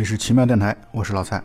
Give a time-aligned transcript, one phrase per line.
[0.00, 1.42] 里是奇妙电台，我是老蔡。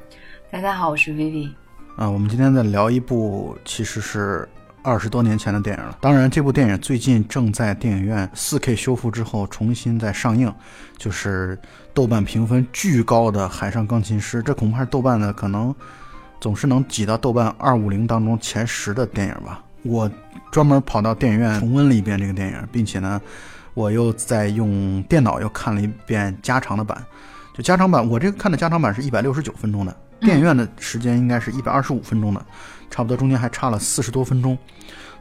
[0.50, 1.52] 大家好，我是 Vivi。
[1.98, 4.48] 啊，我们今天在聊一部其实是
[4.82, 5.98] 二十多年前的电影了。
[6.00, 10.50] 当然，这部电影最近正在电影院 4K 修复之后重新在上映，
[10.98, 11.60] 就是
[11.94, 14.40] 豆瓣评分巨高的《海上钢琴师》。
[14.42, 15.76] 这恐怕是豆瓣的可能
[16.40, 19.62] 总是能挤到豆瓣二五零当中前十的电影吧。
[19.84, 20.10] 我
[20.50, 23.22] 专门跑到电影院重温了一遍这个电影，并且呢，
[23.74, 27.06] 我又在用电脑又看了一遍加长的版。
[27.56, 32.46] 就加长版，我这个看的加长版是一百六十九分钟的，电影院的时间应该是一百二十五分钟的，
[32.92, 34.58] 差不多中间还差了四十多分钟。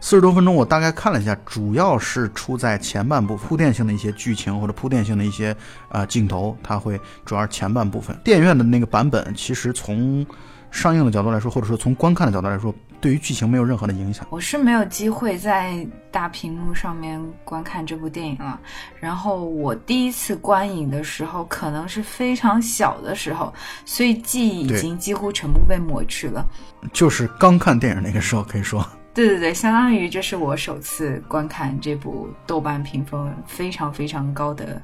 [0.00, 5.56] 四十多分钟，我大概看了一下，主要是出在前半部铺垫性的一些剧情或者铺垫性的一些
[5.88, 8.14] 啊镜头，它会主要是前半部分。
[8.24, 10.26] 电影院的那个版本，其实从
[10.72, 12.74] 上映的角度来说，或者说从观看的角度来说，
[13.04, 14.26] 对于剧情没有任何的影响。
[14.30, 18.58] 我是没有机会在大屏幕上面观看这部电影了。
[18.98, 23.52] 然后我第一次观影的时候，可能是非常小的时候，
[23.84, 26.48] 所以记忆已经几乎全部被抹去了。
[26.94, 28.82] 就是刚看电影那个时候，可以说。
[29.12, 34.80] 对对对，相当于这是我首次观看这部豆瓣评分非常非常高的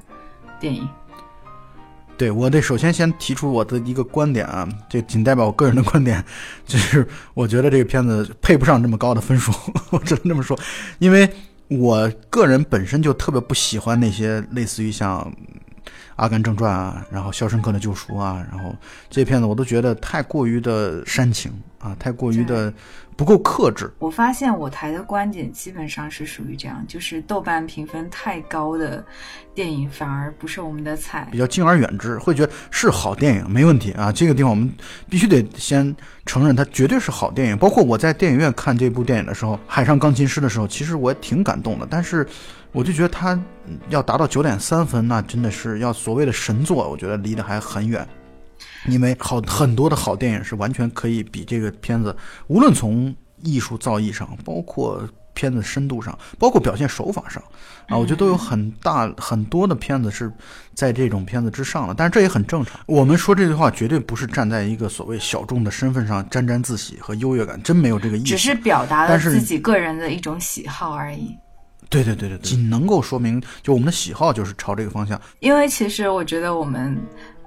[0.59, 0.87] 电影。
[2.21, 6.23] 对我得首先先提出我的一个观点啊，这仅代表我个人的观点，
[6.67, 9.51] 就是我觉得这个片子配不上这么高的分数，
[9.89, 10.55] 我只能这么说，
[10.99, 11.27] 因为
[11.67, 15.19] 我个人本身就特别不喜欢那些类似于像
[16.17, 18.75] 《阿甘正传》啊，然后《肖申克的救赎》啊，然后
[19.09, 22.71] 这片子我都觉得太过于的煽情啊，太过于的。
[23.21, 23.87] 不够克制。
[23.99, 29.05] 我发现我台的观点基本上是属于这样，就是豆瓣评分太高的
[29.53, 34.11] 电影反而不是我们的菜，比较敬而远之，会觉得是好电影没问题啊。
[34.11, 34.73] 这个地方我们
[35.07, 35.95] 必须得先
[36.25, 37.55] 承认，它绝对是好电影。
[37.55, 41.87] 包括我在电影院看这部电影的时候，《海上钢琴师》的时候，其实我也挺感动的。
[41.87, 42.25] 但是
[42.71, 43.39] 我就觉得它
[43.89, 48.03] 要达到九点三分，那真的是要所谓的神作，我觉得离得还很远。
[48.87, 52.15] 因为好很多的好电影是完全可以比这个片子，
[52.47, 57.41] 无论从艺术造诣上，包括片子深度上，包括表现手法上，
[57.87, 60.31] 啊，我觉得都有很大很多的片子是
[60.73, 61.93] 在这种片子之上了。
[61.97, 62.79] 但是这也很正常。
[62.85, 68.27] 我们说这句话绝对不是站在一个所谓小众的身份上沾沾自喜和优越感，真没有这个意思。
[68.27, 71.35] 只是表达了自己个人的一种喜好而已。
[71.89, 75.19] 对对对对，仅能够说明就我们的喜好就是朝这个方向。
[75.39, 76.97] 因为其实我觉得我们。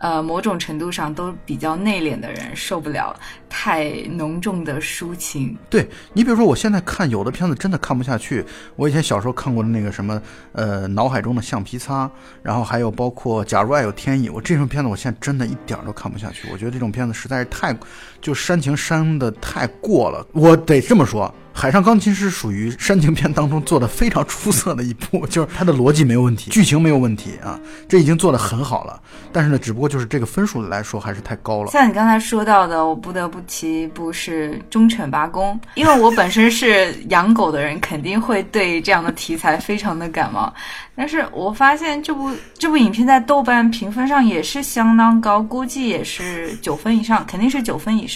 [0.04, 5.56] 呃，某种程度上都比较内敛的人受不了太浓重的抒情。
[5.70, 8.44] 对你，比如说，我现在看有的片子真的看不下去。
[8.76, 10.20] 我以前小时候看过的那个什么，
[10.52, 12.10] 呃，脑海中的橡皮擦，
[12.42, 16.50] 然后还有包括假如爱有天意，我这种片子我现在真的一点都看不下去。
[16.52, 17.74] 我觉得这种片子实在是太，
[18.24, 20.26] 就煽情煽的太过了。
[20.32, 21.32] 我得这么说。
[21.56, 29.00] 《海上钢琴师》属于煽情片当中做的非常出色的一部，就是它的逻辑没有问题， 剧情没有问题啊，这已经做的很好了。
[29.30, 31.70] 但是呢，只不过就是这个分数来说还是太高了。
[31.70, 40.52] 像你刚才说到的，我不得不提一部是《忠犬八公》，因为我本身是养狗的人，肯定会对这样的题材非常的感冒。
[40.96, 48.13] 但是我发现这部这部影片在豆瓣评分上也是相当高，估计也是九分以上，肯定是九分以上。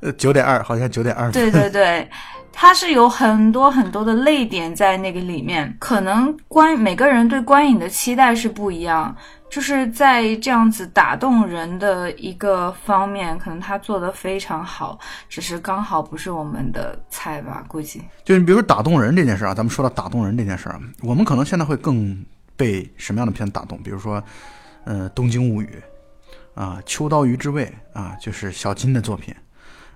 [0.00, 1.30] 呃，九点二，好像九点二。
[1.30, 2.08] 对对对。
[2.56, 9.12] 它是有很多很多的泪点在那个里面，可能观每个人对观影的期待是不一样，
[9.50, 14.96] 就是在这样子打动人的一个方面，可能他做的非常好，
[15.28, 18.00] 只是刚好不是我们的菜吧，估计。
[18.22, 22.24] 就你比如说打动人这件事啊，咱们说到打动人这件事啊，我们可能现在会更
[22.56, 23.76] 被什么样的片子打动？
[23.82, 24.22] 比如说，
[24.84, 25.66] 呃，《东京物语》
[26.54, 29.34] 啊，《秋刀鱼之味》啊，就是小金的作品。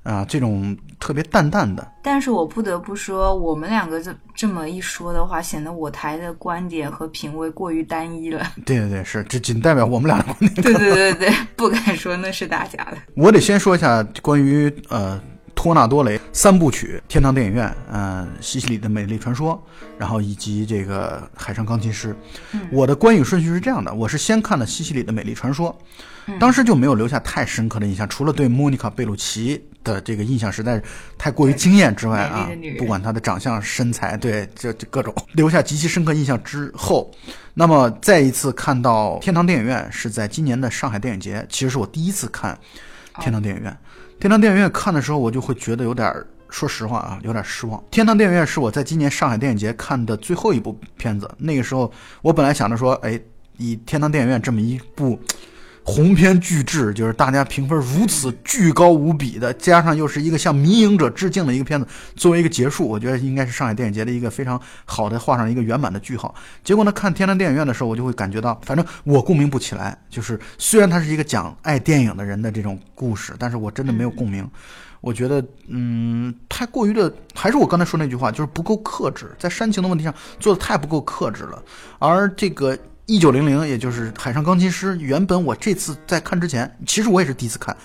[0.04, 8.50] 啊，这种特别淡淡的，但是我不得不说，我们两个这这么一说的话，显得我台的观点和品味过于单一了。
[8.64, 10.54] 对对对，是，这仅代表我们俩的观点。
[10.62, 12.96] 对对对 对，不敢说那是大家的。
[13.16, 15.20] 我得先说一下关于呃
[15.54, 19.62] 托纳多雷三部曲：天堂电影院、呃西西里的美丽传说，
[19.98, 22.16] 然后以及这个海上钢琴师。
[22.72, 25.76] 我的观影顺序是这样的：我是先看了西西里的美丽传说，
[26.38, 29.62] 当时就没有留下太深刻的印象，除了对莫妮卡贝鲁奇。
[29.84, 30.82] 的这个印象实在是
[31.16, 37.10] 太过于惊艳之外啊，不管她的长相、身材，对这这各种留下极其深刻印象之后，
[37.54, 42.58] 那么再一次看到天堂电影院是在今年的上海电影节，其实是我第一次看
[43.20, 43.74] 天堂电影院。
[44.20, 46.12] 天堂电影院看的时候，我就会觉得有点，
[46.50, 47.82] 说实话啊，有点失望。
[47.90, 51.90] 天堂电影院是我在今年上海电影节看的最后一部片子，那个时候
[52.20, 53.18] 我本来想着说，哎，
[53.56, 55.18] 以天堂电影院这么一部。
[55.88, 66.34] 鸿篇巨制，就是大家评分如此巨高无比的，加上又是一个向《迷影者》致敬的一个片子，作为一个结束，我觉得应该是上海电影节的一个非常好的画上一个圆满的句号。
[66.62, 69.96] 结果呢，看天坛电影院的时候，我就会感觉到，反正我共鸣不起来。
[70.10, 74.46] 就是虽然它是一个讲爱电影的人的这种故事，但是我真的没有共鸣。
[75.00, 81.62] 我觉得，嗯，太过于的，还是我刚才说那句话，就是不够克制，在煽情的问题上做的太不够克制了。
[81.98, 82.76] 而这个
[83.08, 87.76] 一九零零，也就是《海上钢琴师》，原本我这次在看之前，其实我也是第一次看，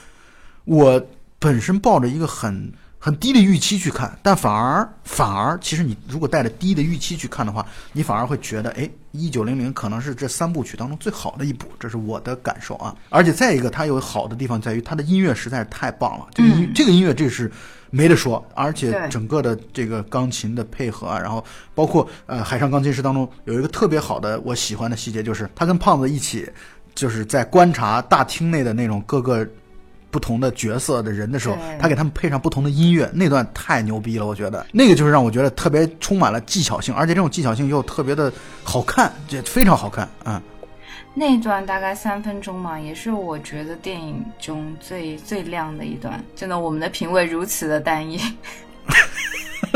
[0.66, 1.04] 我
[1.40, 2.72] 本身抱着一个很。
[3.06, 12.96] 很低的预期去看，但反而反而，其实你如果带着低的预期去看的话，你反而会觉得，哎，一九零零可能是这三部曲当中最好的一部，这是我的感受啊。
[13.10, 17.52] 而且再一个，它有好的地方在于它的音乐实在是太棒了，这个音这个音乐这是
[17.90, 21.44] 没得说，而且整个的这个钢琴的配合啊，然后
[21.76, 26.50] 包括呃《海上钢琴师》当中有一个特别好的我喜欢的细节，就是他跟胖子一起
[26.96, 29.46] 就是在观察大厅内的那种各个。
[30.14, 38.32] 不同的角色的人的时候，他给他们配上不同的音乐，那段太牛逼了，我觉得那个就是让我觉得特别充满了技巧性，而且这种技巧性又特别的
[38.64, 40.40] 好看，这非常好看啊。
[41.16, 46.24] 那段大概三分钟嘛，也是我觉得电影中最最亮的一段。
[46.36, 48.20] 真的，我们的品味如此的单一。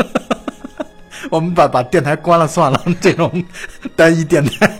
[1.30, 3.44] 我们把把电台关了算了，这种
[3.96, 4.78] 单一电台。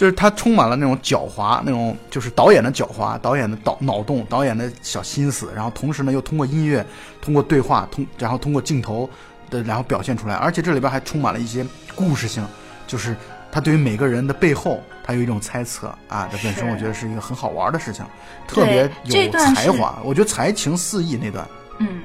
[0.00, 6.82] 就是他充满了那种狡猾，那种就是导演的狡猾，导演的脑脑洞，导演的小心思，然后同时呢又通过音乐，
[7.20, 9.06] 通过对话，通然后通过镜头
[9.50, 12.42] 的然后表现出来，而且这里边还充满了一些故事性，
[12.86, 13.14] 就是
[13.52, 18.02] 他对于每个人的背后，他有一种猜测啊，这本身我觉得是一个很好玩的事情，
[18.48, 21.46] 特别有才华，我觉得才情四溢那段。
[21.78, 22.04] 嗯，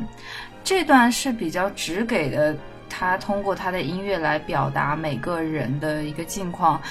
[0.66, 2.54] 这段是比较直给的，
[2.90, 6.82] 他通过他的音乐来表达每个人的一个境况。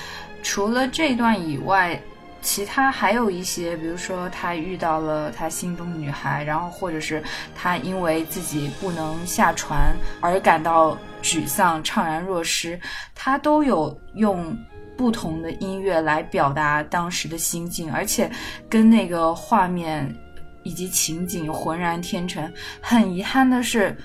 [0.45, 1.99] 除了这段以外，
[2.43, 7.23] 其他还有一些，比如说他遇到了他心中的女孩，然后或者是
[7.57, 12.79] 他因为自己不能下船而感到沮丧、怅然若失，
[13.15, 14.55] 他都有用
[14.95, 18.31] 不同的音乐来表达当时的心境，而且
[18.69, 20.15] 跟那个画面
[20.63, 22.53] 以及情景浑然天成。
[22.83, 23.97] 很遗憾的是。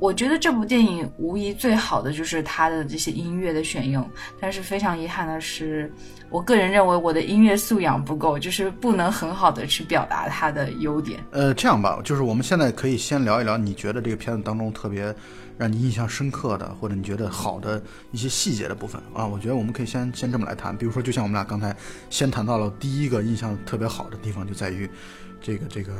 [0.00, 4.08] 我觉得这部电影无疑最好的就是它的这些音乐的选用，
[4.40, 5.92] 但是非常遗憾的是，
[6.30, 11.20] 我个人认为我的音乐素养不够，就是不能很好的去表达它的优点。
[11.32, 15.14] 呃，这样吧，就是我们现在可以先聊一聊，你觉得这个片子当中特别
[15.58, 17.80] 让你印象深刻的，或者你觉得好的
[18.10, 19.26] 一些细节的部分啊？
[19.26, 21.76] 我觉得我们可以先先这么来谈，比如说，就像我们俩刚才
[22.08, 24.88] 先谈到了第一个印象特别好的地方，就在于
[25.42, 25.92] 这个这个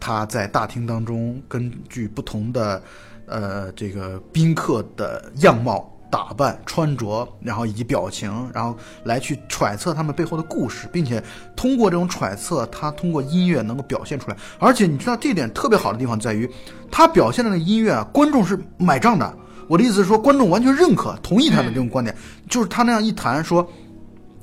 [0.00, 2.82] 他在大厅当中根据不同的。
[3.26, 11.22] 呃，这个宾客的样貌、打扮、穿着，然后以及表情，然后来去揣测他们背后的故事，并且
[11.56, 14.36] 通过这种揣测，他通过音乐能够表现出来。
[14.58, 16.48] 而且你知道这一点特别好的地方在于，
[16.90, 19.34] 他表现的那音乐啊，观众是买账的。
[19.66, 22.14] 我的意思是说，观众完全认可、同意他的这种观点，
[22.48, 23.66] 就是他那样一谈说。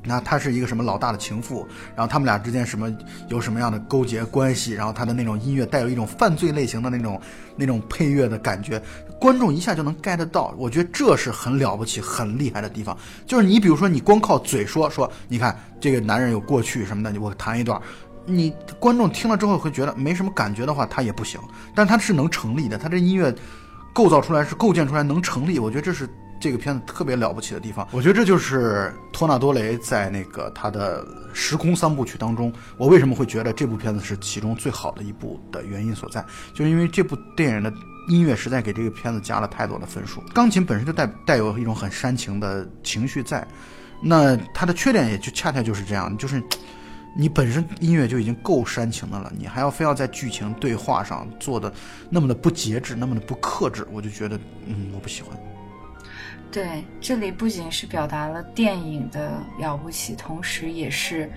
[0.04, 2.92] 那他是一个什么老大的情妇，然后他们俩之间什么
[3.30, 7.22] 有什么样的勾结关系，然后他的那种音乐带有一种犯罪类型的那种
[7.56, 8.82] 那种配乐的感觉，
[9.20, 10.56] 观众一下就能 get 到。
[10.58, 12.98] 我觉得这是很了不起、很厉害的地方。
[13.28, 17.80] 就是你比如说，你光靠嘴说说，你看这个男人有过去什么的，我弹一段，
[18.26, 21.40] 你观众听了之后会觉得没什么感觉的话，他也不行。
[21.76, 23.32] 但他是能成立的，他这音乐
[23.94, 26.10] 构造出来是构建出来能成立，我觉得这是。
[26.42, 37.72] 这个片子特别了不起的地方，我觉得这就是托纳多雷在那个他的时空三部曲当中，我为什么会觉得这部片子是其中最好的一部的原因所在，就是因为这部电影的
[38.10, 40.20] 音乐实在给这个片子加了太多的分数。
[40.34, 43.48] 钢琴本身就带带有一种很煽情的情绪在，
[44.02, 46.42] 那它的缺点也就恰恰就是这样，就是
[47.16, 51.72] 你本身音乐就已经够煽情的了，你还要非要在剧情对话上做的
[52.10, 55.38] 那么的不节制，那么的不克制，我就觉得嗯，我不喜欢。
[56.52, 61.32] 对，这里不仅是表达了电影的了不起，同时也是，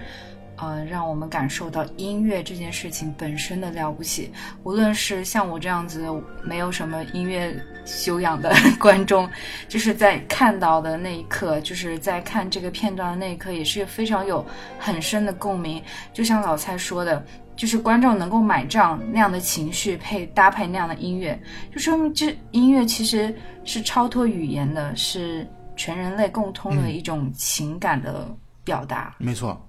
[0.56, 4.33] 呃，让我们感受到音乐这件事情本身的了不起。
[4.64, 6.04] 无论是像我这样子
[6.42, 7.54] 没有什么音乐
[7.85, 9.30] 修养的 观众，
[9.68, 14.44] 就是在看到的那一刻，就是在看这个片段的那一刻，也是非常有
[14.80, 15.80] 很深的共鸣。
[16.12, 17.25] 就像老蔡说的。
[17.56, 21.40] 就是观众能够买账那样的情绪配搭配那样的音乐，
[21.73, 23.34] 就说明这音乐其实
[23.64, 25.46] 是超脱语言的，是
[25.76, 28.26] 全人类共通的一种情感的
[28.64, 29.14] 表达。
[29.18, 29.61] 没错，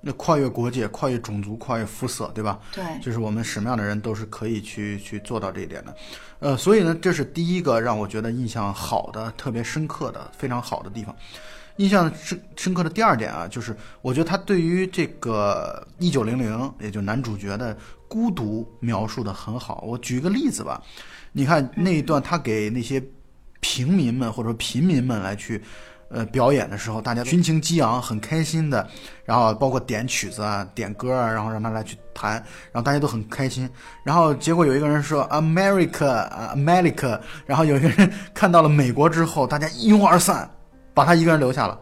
[0.00, 2.58] 那跨越国界、跨越种族、跨越肤色，对吧？
[2.72, 5.96] 对，就是我们什么样的人都是可以去去做到这一点的。
[6.38, 11.14] 呃，所以呢，这是第一个让我觉得印象好的、特别深刻的、非常好的地方。
[11.76, 17.76] 印象深深刻的第二点啊，就是我觉得他对于这个一九零零，也就男主角的
[18.08, 19.84] 孤独描述的很好。
[19.86, 20.82] 我举一个例子吧，
[21.32, 23.02] 你看那一段他给那些
[23.60, 25.62] 平民们或者说平民们来去。
[26.12, 28.84] 呃，表演的时候，大家群情激昂，很开心的，
[29.24, 32.32] 然后包括点曲子啊、点歌啊，然后让他来去弹，
[32.72, 33.70] 然后大家都很开心。
[34.02, 40.50] 然后结果有一个人说 America，America 然后有一个人 看到了美国之后，大家一拥而散，
[40.94, 41.78] 把他一个人留下了。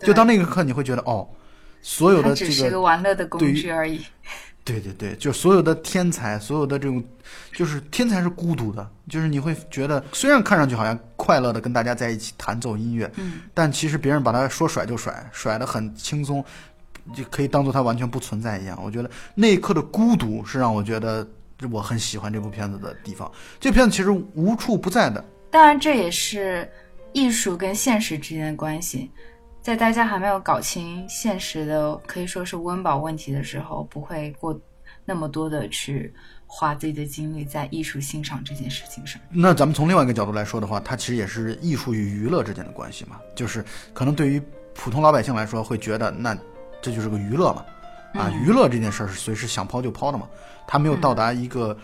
[0.00, 1.28] 就到那个刻，你会觉得哦，
[1.80, 4.00] 所有的这个只是个玩乐的工具而已。
[4.64, 7.02] 对对对，就所有的天才，所有的这种，
[7.52, 16.44] 就是天才是孤独的，就是你会觉得，虽然看上去好像快乐的跟大家在一起弹奏音乐，嗯，但其实别人把他说甩就甩，甩的很轻松，
[17.12, 18.78] 就可以当做他完全不存在一样。
[18.84, 21.26] 我觉得那一刻的孤独是让我觉得
[21.72, 23.28] 我很喜欢这部片子的地方。
[23.58, 26.70] 这片子其实无处不在的，当然这也是
[27.12, 29.10] 艺术跟现实之间的关系。
[29.60, 34.58] 在大家还没有搞清现实的，可以说是温饱问题的时候，不会过
[35.04, 36.12] 那么多的去
[36.46, 39.20] 花自己的精力在艺术欣赏这件事情上。
[39.30, 43.20] 那咱们从另外一个角度来说的话，它其实也是艺术与娱乐之间的关系嘛。
[43.36, 44.42] 就是可能对于
[44.74, 46.36] 普通老百姓来说，会觉得那
[46.80, 47.64] 这就是个娱乐嘛，
[48.20, 50.28] 啊，娱乐这件事儿是随时想抛就抛的嘛，
[50.66, 51.76] 它没有到达一个。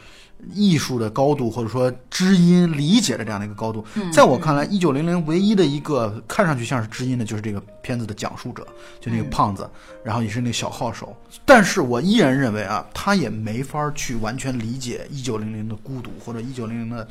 [0.55, 8.67] 艺术的高度，或者说知音理解的这样的一个高度，在我看来，一九零零唯一的一个看上去像是知音的，就是这个片子的讲述者，
[9.01, 9.69] 就那个胖子，
[10.05, 11.17] 然后也是那个小号手。
[11.45, 17.07] 但是我依然认为啊，他也没法去完全理解一九零零的孤独，或者一九零零的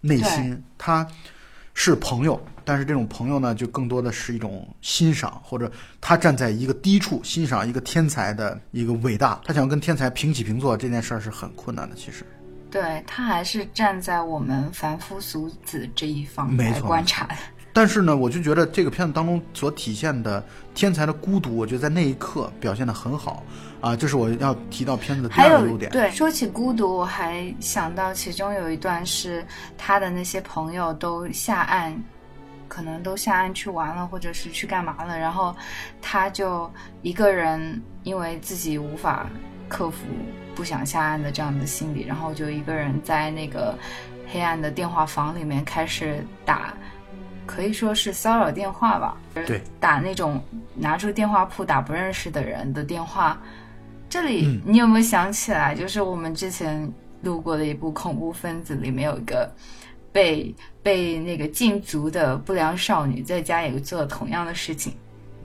[0.00, 0.62] 内心。
[0.78, 1.06] 他
[1.74, 5.70] 是朋友，但是这种朋友呢，就更多的是一种欣赏，或者
[6.00, 12.24] 他站在一个低处欣赏一个天才的一个伟大，他想跟天才平起平坐，这件事儿是很困难的，其实。
[12.70, 17.28] 对他还是站在我们凡夫俗子这一方来观察。
[17.72, 20.42] 但是呢，我就觉得这个片子当中所体现的
[20.74, 23.42] 天才的孤独，我觉得在那一刻表现的很好
[23.82, 25.90] 啊，这是我要提到片子的第二个优点。
[25.90, 29.46] 对，说起孤独，我还想到其中有一段是
[29.76, 31.94] 他的那些朋友都下岸，
[32.66, 35.54] 可能都下岸去玩了，或者是去干嘛了，然后
[36.00, 36.70] 他就
[37.02, 39.26] 一个人，因为自己无法
[39.68, 40.04] 克服。
[40.54, 43.78] 不想下岸的这样的心理，然后就一个人在那个
[44.26, 46.72] 黑暗的电话房里面开始打，
[47.44, 49.18] 可以说是骚扰电话吧。
[49.34, 50.42] 对，打那种
[50.74, 53.38] 拿出电话簿打不认识的人的电话。
[54.08, 59.52] 这里你有没有想起来，就是我们之前录过的一部恐怖分子，里面有一个
[60.10, 64.94] 被被那个禁足的不良少女，在家也做了同样的事情。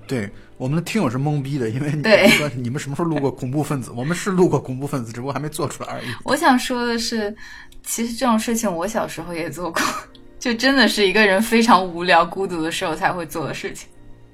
[0.08, 0.30] 对。
[0.58, 1.92] 我们的听友是懵逼的，因为
[2.28, 3.92] 你说你们什么时候录过恐怖分子？
[3.96, 6.06] 我们是录过恐怖分子，只不过还没做出来而已。
[6.24, 7.36] 我想说的是，
[7.84, 9.82] 其实这种事情我小时候也做过，
[10.38, 13.90] 就真的是一个人非常无聊、孤独的时候才会做的事情。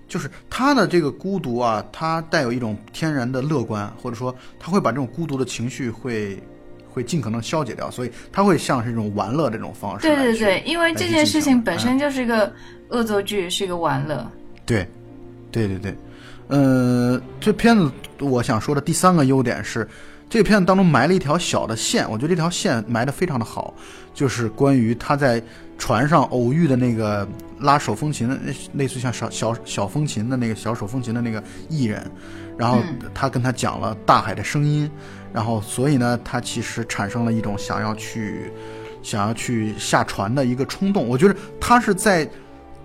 [0.05, 6.41] 就是他的这个孤独啊，他带有一种天然的乐观，或者说他会把这种孤独的情绪会
[6.89, 10.05] 会尽可能消解掉，所以他会像是一种玩乐这种方式。
[10.05, 12.53] 对对对，因为这件事情本身就是一个
[12.89, 14.29] 恶作剧，是一个玩乐。
[14.65, 14.85] 对，
[15.51, 15.95] 对对对。
[16.47, 19.85] 呃，这片子我想说的第三个优点是，
[20.29, 23.73] 这个片子当中埋了一条小的线，我觉得这条线埋的非常的好，
[24.13, 25.43] 就是关于他在
[25.77, 27.27] 船上偶遇的那个
[27.59, 28.39] 拉手风琴的，
[28.75, 32.09] 类似像小小小风琴的那个小手风琴的那个艺人，
[32.57, 32.79] 然后
[33.13, 34.89] 他跟他讲了大海的声音，
[35.33, 38.49] 然后所以呢，他其实产生了一种想要去
[39.03, 41.05] 想要去下船的一个冲动。
[41.05, 42.25] 我觉得他是在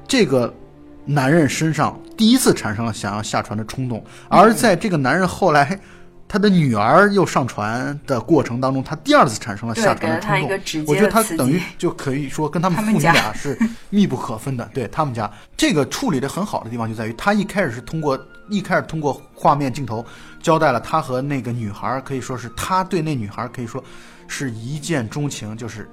[0.08, 0.52] 这个。
[1.04, 5.78] 男人身上第一次产生了想要下船的冲动，而在这个男人后来，
[6.28, 10.84] 他的女儿又上船的过程当中，他第二次产生了下船的冲动。
[10.86, 13.58] 我觉得他等于就可以说跟他们父女俩是
[13.90, 14.68] 密不可分的。
[14.72, 18.18] 对他们家这个处理的很好的地方就在于，他一开始是通过
[18.48, 20.04] 一开始通过画面镜头
[20.40, 23.82] 交代了他和那个女孩，可以说是他对那女孩可以说
[24.28, 25.90] 是一见钟情，就是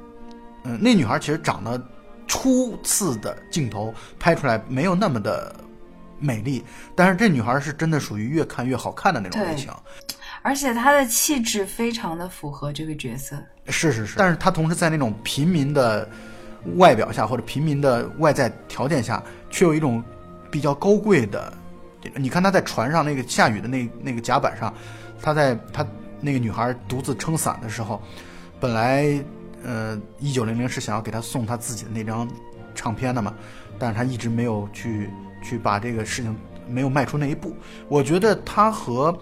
[0.66, 1.82] 嗯，那女孩其实长得。
[2.30, 5.54] 初次的镜头拍出来没有那么的
[6.20, 6.64] 美丽，
[6.96, 9.70] 但是这女孩是真的属于越看越好看的那种类型，
[10.44, 13.36] 而且她的气质非常的符合这个角色。
[13.68, 16.08] 是是是，但是她同时在那种平民的
[16.76, 20.04] 外表下或者平民的外在条件下，却有一种
[20.52, 21.52] 比较高贵的。
[22.16, 24.72] 你看她在船上那个下雨的那那个甲板上，
[25.20, 25.84] 她在她
[26.22, 28.00] 那个女孩独自撑伞的时候，
[28.60, 29.20] 本来。
[29.64, 32.28] 呃，一九零零是想要给他送他自己的那张
[32.74, 33.34] 唱片的嘛，
[33.78, 35.10] 但是他一直没有去
[35.44, 36.36] 去把这个事情
[36.68, 37.56] 没有迈出那一步。
[37.88, 39.18] 我觉得他和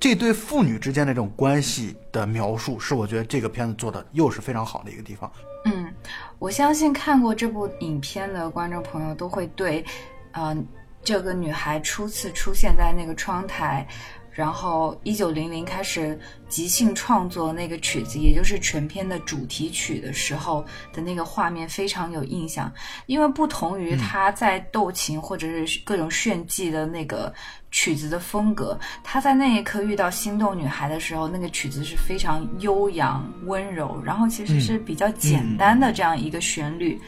[0.00, 5.30] 这对父女之间的这种关系的描述，是我觉得这个片子做的又是非常好的一个地方。
[5.64, 5.92] 嗯，
[6.38, 9.84] 我相信看过这部影片的观众朋友都会对，
[10.32, 10.56] 呃，
[11.04, 13.86] 这个女孩初次出现在那个窗台。
[14.32, 22.72] 然后，一九零零开始即兴创作那个曲子，也就是全片的主题曲的时候的那个画面非常有印象，
[23.04, 27.30] 因为不同于他在斗琴或者是各种炫技的那个
[27.70, 36.98] 曲子的风格，他在那一刻遇到心动女孩的时候，那个曲子是非常悠扬温柔，然后其实是比较简单的这样一个旋律，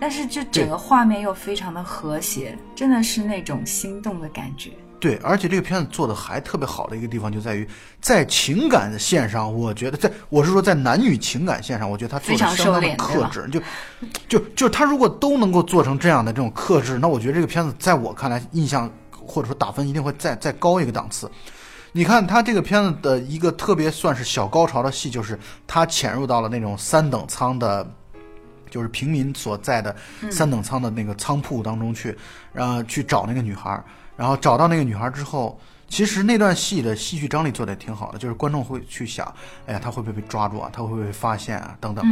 [0.00, 4.72] 但是这整个画面又非常的和谐，真的是那种心动的感觉。
[5.04, 7.68] 对，而且这个片子做的还特别好的一个地方就在于，
[8.00, 13.46] 在情感线上，我觉得在我是说在男女情感线上，我觉得他做的相当的克制。
[13.50, 13.60] 就
[14.26, 21.30] 就就他如果都能够做成这样的这种克制，那我觉得这个片子在我看来，印象或者说打分一定会再再高一个档次。
[21.92, 27.86] 你看他这个片子的一个特别算是小高潮的戏，就是他潜入到了那种三等舱的，
[28.70, 29.94] 就是平民所在的
[30.30, 32.16] 三等舱的那个仓铺当中去，
[32.54, 33.84] 然后去找那个女孩。
[34.16, 39.26] 然后找到那个女孩之后，其实那段戏的戏剧张力做的也挺好的，就是观众会去想，
[39.66, 40.70] 哎呀，他会不会被抓住啊？
[40.72, 41.76] 他会不会被发现啊？
[41.80, 42.04] 等等。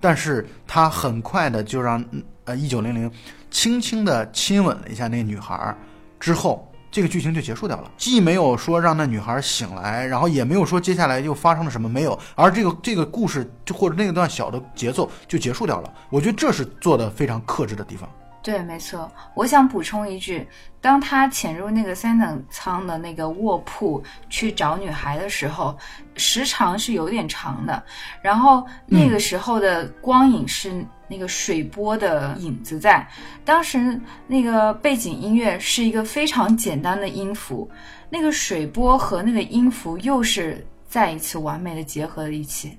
[0.00, 2.04] 但是他很快的就让
[2.44, 3.10] 呃一九零零
[3.50, 5.74] 轻轻的亲吻了一下那个女孩，
[6.18, 15.92] 之后这个剧情就结束掉了，既没有说让那女孩醒来，然后也没有说接下来又发生了什么，没有，而这个这个故事就或者那段小的节奏就结束掉了。
[16.10, 18.08] 我觉得这是做的非常克制的地方。
[18.42, 19.10] 对，没错。
[19.34, 20.48] 我想补充一句，
[20.80, 25.76] 当他潜入那个三等舱的那个卧铺去找女孩的时候，
[26.16, 27.82] 时长是有点长的。
[28.22, 33.06] 然后那个时候的光影是那个水波的影子在。
[33.44, 37.70] 当时那个背景音乐是一个非常简单的音符，
[38.08, 42.78] 那个水波和那个音符又是再一次完美的结合了一起。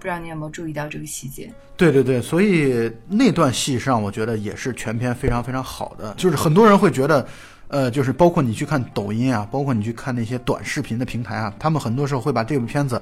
[0.00, 1.52] 不知道你有没有注意到这个细节？
[1.76, 6.14] 对对对，所以那段戏上，我觉得也是全片非常非常好的。
[6.16, 7.26] 就是很多人会觉得，
[7.68, 13.00] 呃，就是包括你去看抖音啊，包括你去看那些短视频的平台啊，他们很多时候会把这部片子，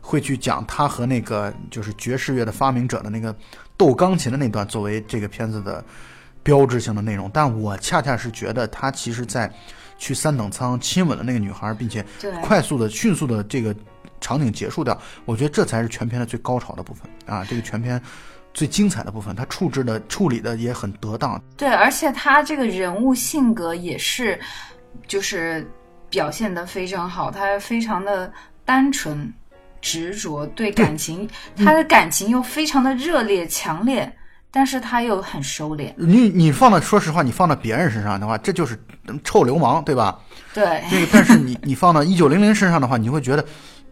[0.00, 3.34] 会去讲他和那个就是爵士乐的发明者的那个
[3.76, 5.84] 斗钢琴的那段作为这个片子的
[6.44, 7.28] 标志性的内容。
[7.34, 9.52] 但我恰恰是觉得他其实在
[9.98, 12.06] 去三等舱亲吻了那个女孩，并且
[12.40, 13.74] 快速的、迅速的这个。
[14.20, 17.44] 场景结束掉，我觉得这才是全片的最高潮的部分啊！
[17.48, 18.00] 这个全片
[18.54, 21.40] 最精彩的部分，他处置的处理的也很得当。
[21.56, 24.40] 对，而且他这个人物性格也是，
[25.06, 25.70] 就是
[26.08, 27.30] 表现的非常好。
[27.30, 28.32] 他非常的
[28.64, 29.30] 单纯、
[29.82, 34.10] 执着，对感情，他的感情又非常的热烈、强烈，
[34.50, 35.92] 但是他又很收敛。
[35.96, 38.82] 你你放到说实话，你放到别人身上的话，这就是
[39.22, 40.18] 臭流氓，对吧？
[40.54, 40.82] 对。
[40.90, 43.44] 这个，但是你你放到一九零零身上的话，你会觉得。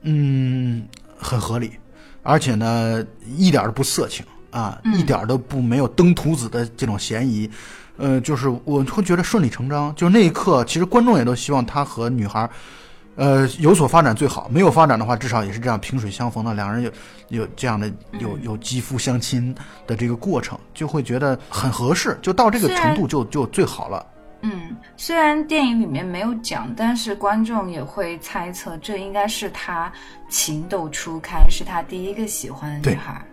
[0.07, 0.87] 嗯，
[1.19, 1.73] 很合理，
[2.23, 3.05] 而且呢，
[3.37, 7.51] 一点都不色情啊，一点都不没有登徒子的这种嫌疑，
[7.97, 9.95] 呃，就是我会觉得顺理成章。
[9.95, 12.49] 就那一刻，其实观众也都希望他和女孩，
[13.17, 14.47] 呃，有所发展最好。
[14.51, 16.91] 没有发展的话，至少也是这样萍水相逢的，两人有
[17.29, 17.91] 有这样的
[18.21, 19.55] 有有肌肤相亲
[19.87, 22.19] 的这个过程，就会觉得很合适。
[22.21, 24.05] 就到这个程度，就就最好了。
[24.47, 29.91] 嗯，虽然电影里面没有讲，但是观众也会猜测，这应该是他
[30.29, 33.25] 情窦初开，是他第一个喜欢的女孩。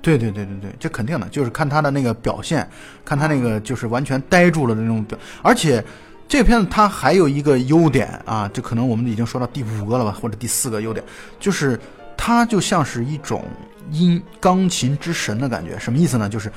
[0.00, 2.66] 对对对对对，这肯定的，就是看他的那个表现，
[3.04, 5.18] 看他那个就是完全呆住了的那种表。
[5.42, 5.84] 而且
[6.28, 11.04] 这个片子它还有一个优点啊，这可能我们已经说到第五个了吧，或者第四个优点，
[11.40, 11.76] 就是
[12.16, 13.44] 它就像是一种
[13.90, 15.76] 音钢琴之神的感觉。
[15.76, 16.28] 什么意思呢？
[16.28, 16.52] 就是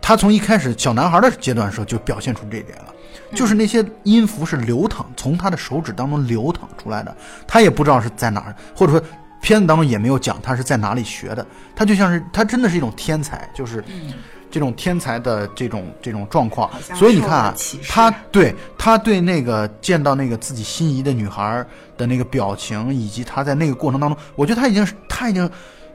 [0.00, 2.86] 他从一开始小男孩的阶段的时候就表现出这一点了。
[3.34, 9.02] 就是那些音符是流淌，从他的手指当中流淌出来的，他也不知道是在哪儿，或者说
[9.40, 11.44] 片子当中也没有讲他是在哪里学的，
[11.74, 13.82] 他就像是他真的是一种天才，就是
[14.50, 16.70] 这种天才的这种这种状况。
[16.94, 17.54] 所以你看啊，
[17.88, 21.64] 他对他对那个见到那个自己心仪的女孩
[21.96, 25.50] 的那个表情，以及他在那个过程当中，我觉得他已经他已经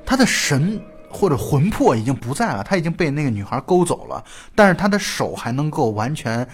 [0.06, 4.22] 他的神或者魂魄已经不在了，他已经被那个女孩勾走了，
[4.56, 6.46] 但是他的手还能够完全。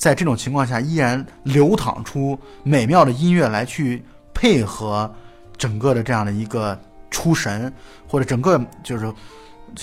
[0.00, 5.14] 在这种情况下，依然流淌出美妙的音乐来，去配合
[5.58, 6.76] 整个的这样的一个
[7.10, 7.70] 出神，
[8.08, 9.12] 或者整个就是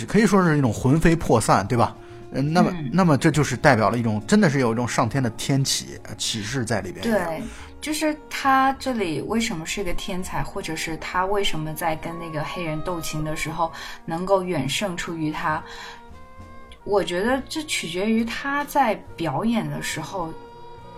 [0.08, 1.96] 可以说是一种魂飞魄散，对吧？
[2.32, 7.04] 嗯，那么那么这就是代表了一种真的是有一种上天的天启启示在里边。
[7.04, 7.42] 对，
[7.80, 13.72] 就是他这里为什么是个天才，或者是他为什么在跟那个黑人斗琴的时候
[14.04, 15.64] 能够远胜出于他？
[16.88, 20.34] 我觉得这取决于他在表演的时候，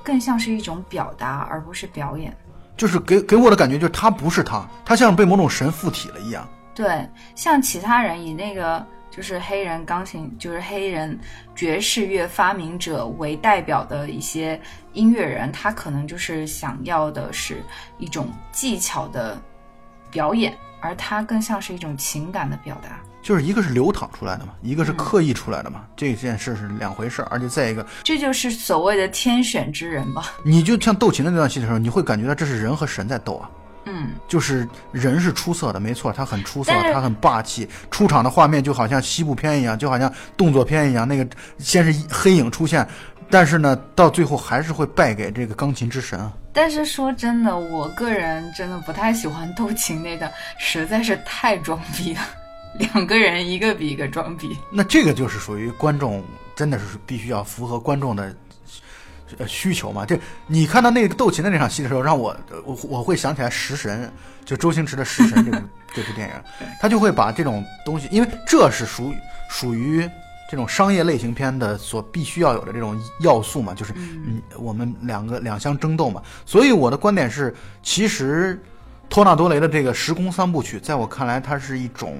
[0.03, 2.31] 更像是一种表达，而不是表演。
[2.77, 6.47] 就是给给我的感觉，就是他不是他，他像是被某种神附体了一样。
[6.75, 11.19] 对，像其他人以那个就是黑人钢琴，就是黑人
[11.55, 14.61] 爵士乐发明者为代表的一些
[14.93, 17.63] 音乐人，他可能就是想要的是
[17.97, 19.41] 一种技巧的
[20.11, 22.99] 表演，而他更像是一种情感的表达。
[23.21, 27.27] 就是一个是流淌出来的嘛，一个是刻意出来的嘛，这件事是两回事儿。
[27.29, 30.33] 而且再一个，这就是所谓的天选之人吧。
[30.43, 33.49] 你就像斗琴的那段戏的时候，你会感觉到这是人和神在斗啊。
[33.85, 41.07] 嗯，就是人是出色的，没错，他很出色他很霸气，出场的画面就好像西部片一样，就好像动作片一样。
[41.07, 41.27] 那个
[41.57, 42.87] 先是黑影出现，
[43.29, 46.31] 但是呢，到最后还是会败给这个钢琴之神啊。
[46.53, 52.21] 但是说真的，我个人真的不太喜欢斗琴那段，实在是太装逼了。
[52.77, 54.57] 两个人一个比一个装逼。
[54.71, 56.23] 那这个就是属于观众，
[56.55, 58.35] 真的是必须要符合观众的
[59.37, 60.05] 呃需求嘛。
[60.05, 64.11] 这你看到那个斗琴的那场戏的时候，让我呃我我会想起来《食神》，
[64.47, 69.15] 就周星驰的《食神》这部 这部电影，他就会把这种东西，因为这是属于
[69.49, 70.07] 属于
[70.49, 76.21] 这种商业类型片的所必须要有的这种要素嘛，就是嗯，我们两个两相争斗嘛。
[76.45, 78.59] 所以我的观点是，其实
[79.09, 82.17] 托纳多雷的这个《时空三部曲》，在我看来，它是一种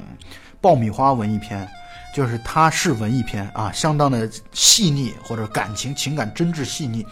[0.60, 1.68] 爆米花文艺片。
[2.12, 7.06] 就是它是文艺片啊，相当的细腻或者感情情感真挚细腻，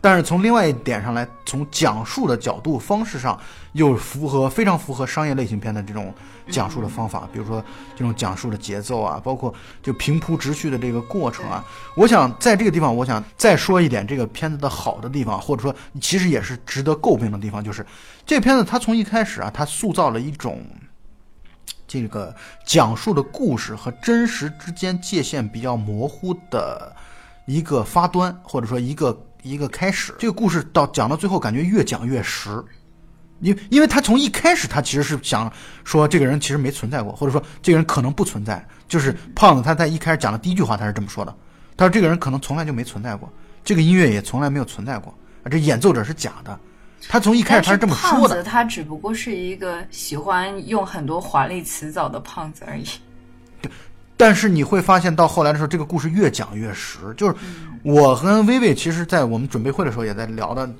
[0.00, 3.38] 但是从另外一点上来，从讲述的角度方式上，
[3.74, 6.12] 又符合非常符合商业类型片的这种
[6.50, 7.64] 讲述的方法，比如说
[7.94, 11.64] 这种讲述的节奏啊，包括就平铺直叙的这个过程啊。
[11.94, 17.86] 我想在这个地方，我想再说一点这个片子的好的地方，或者说其实也是值得诟病的地方，就是
[18.30, 20.64] 这片子它从一开始啊，它塑造了一种。
[21.88, 22.32] 这个
[22.64, 26.94] 讲述的故事和真实之间界限比较模糊的
[27.46, 30.14] 一个发端，或者说一个一个开始。
[30.16, 32.62] 这个故事到讲到最后，感觉越讲越实，
[33.40, 38.64] 因因为他从一开始他其实是想说这个人其实没存在过，或者说这个人可能不存在。
[38.86, 41.34] 就是胖子他在一开始讲的第一句话他是这么说的，
[41.76, 43.28] 他说这个人可能从来就没存在过，
[43.64, 45.12] 这个音乐也从来没有存在过，
[45.42, 46.56] 啊，这演奏者是假的。
[47.08, 52.84] 他从一开始他是这么说的胖子的，他只不过是一个喜欢用很多华丽辞藻的胖子而已。
[53.62, 53.70] 对
[54.16, 56.98] 但是你会发现到后来的时候，这个故事越讲越实。
[57.16, 57.34] 就是
[57.82, 60.70] 我和薇薇，其实，在我们准备会的时候也在聊的，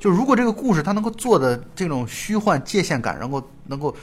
[0.00, 3.94] 就如果这个故事它能够做的这种虚幻界限感，能够能够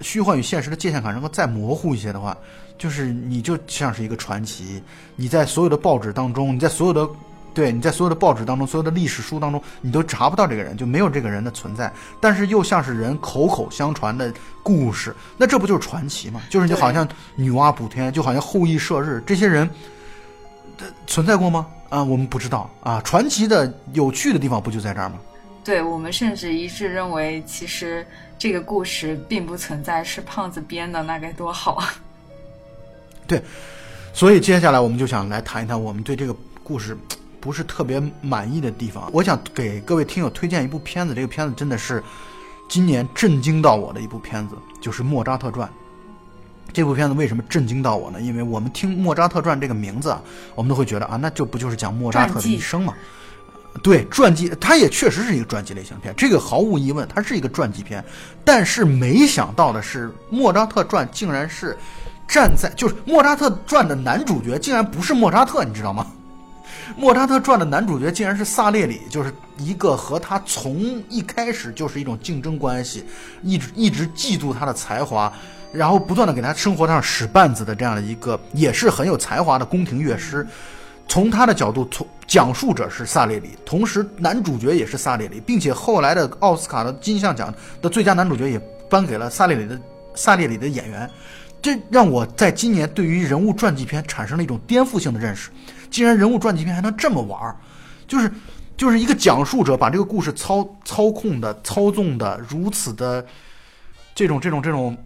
[0.00, 2.36] 虚幻与现实的界限感能够再模糊一些的话，
[2.76, 4.82] 就是你就像是一个传奇，
[5.14, 7.08] 你在所有的报纸当中，你在所有的
[7.54, 11.92] 对，你在所有的报纸当中，所有的历史书当中，你都查不到这个人，就没有这个人的存在。
[12.20, 16.40] 但是又像是人口口相传的故事，那这不就是传奇吗？
[16.48, 19.68] 就是就好像女娲补天，就好像后羿射日，这些人、
[20.78, 21.66] 呃存在过吗？
[21.90, 23.00] 啊，我们不知道啊。
[23.04, 25.16] 传奇的有趣的地方不就在这儿吗？
[25.64, 28.04] 对我们甚至一致认为，其实
[28.36, 31.94] 这个故事并不存在，是胖子编的，那该多好啊！
[33.28, 33.40] 对
[34.12, 36.34] 所以接下来我们就想来谈一谈我们对这个
[36.64, 36.96] 故事
[37.42, 39.10] 不是特别满意的地方。
[39.12, 42.00] 我想给各位听友推荐一部片子，这个片子真的是
[42.68, 45.68] 今年震惊到我的一部片子，就是《莫扎特传》。
[46.72, 48.20] 这部片子为什么震惊到我呢？
[48.20, 50.22] 因为我们听《莫扎特传》这个名字啊，
[50.54, 52.94] 我们都会觉得啊，那就不就是讲莫扎特的一生吗？
[53.82, 58.04] 对，传记，它也确实是一个传记类型片，这个毫无疑问，它是一个传记片。
[58.44, 61.76] 但是没想到的是，《莫扎特传》竟然是
[62.28, 66.06] 站在就是《莫扎特传》的男主角，竟然不是莫扎特，你知道吗？
[66.96, 73.04] 《莫扎特传》的男主角竟然是萨列里，就是一个和他从一开始就是一种竞争关系，
[73.42, 75.32] 一直一直嫉妒他的才华，
[75.72, 80.46] 然后不断的给他生活上使绊子的这样的一个也是很有才华的宫廷乐师。
[81.08, 87.52] 从他的角度，从讲述者是萨列里，同时男主角也是萨列里，并且后来的奥斯卡的金像奖
[87.82, 89.78] 的最佳男主角也颁给了萨列里的
[90.14, 91.10] 萨列里的演员。
[91.60, 95.50] 这让我在今年对于人物传记片产生了一种颠覆性的认识。
[95.92, 97.54] 竟然人物传记片还能这么玩儿，
[98.08, 98.28] 就是
[98.76, 103.24] 就是一个讲述者把这个故事操操控的、操纵的如此的
[104.12, 104.96] 这种这种这种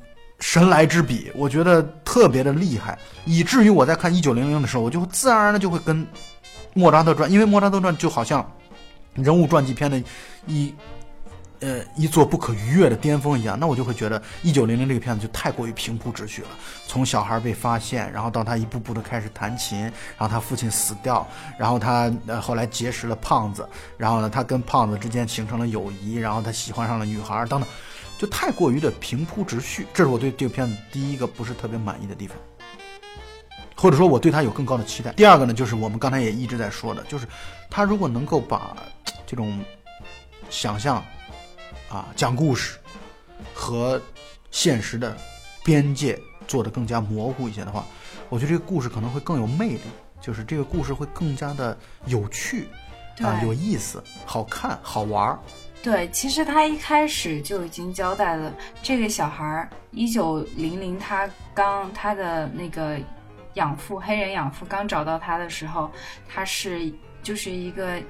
[0.41, 6.03] 神来之笔，我觉得特别的厉害，以至于我在看《一九零零》的时候，我就自然而然的就会跟
[6.73, 8.51] 《莫扎特传》，因为《莫扎特传》就好像
[9.15, 10.03] 人物传记片的
[10.47, 10.73] 一。
[11.61, 16.49] 呃，一座不可逾越的巅峰一样，那我就会觉得《一九零零》这个片子就太过于平铺直叙了。
[16.87, 21.27] 从小孩被发现，然后到他一步步的开始弹琴，然后他父亲死掉，
[21.59, 23.67] 然后他呃后来结识了胖子，
[23.97, 27.69] 然后呢他跟胖子之间形成了友谊，然后他喜欢上了女孩等等，
[28.19, 29.87] 就太过于的平铺直叙。
[29.95, 32.37] 这是我对这个片子第一个不是特别满意的地方，
[33.75, 35.11] 或者说我对他有更高的期待。
[35.13, 37.27] 第二个呢，就是我们刚才也一直在说的，就是
[37.71, 38.77] 他如果能够把
[39.27, 39.59] 这种
[40.51, 41.03] 想象。
[41.89, 42.79] 啊，讲故事
[43.55, 44.01] 和
[44.51, 45.17] 现实的
[45.65, 47.85] 边界做得更加模糊一些的话，
[48.29, 49.81] 我觉得这个故事可能会更有魅力，
[50.21, 52.69] 就是这个故事会更加的有趣
[53.21, 55.39] 啊，有意思、好看、好玩儿。
[55.83, 62.99] 对，其实他一开始就已经交代了，这个小孩儿一九零零，他刚他的那个
[63.55, 65.89] 养父黑人养父刚找到他的时候，
[66.29, 68.03] 他是就是一个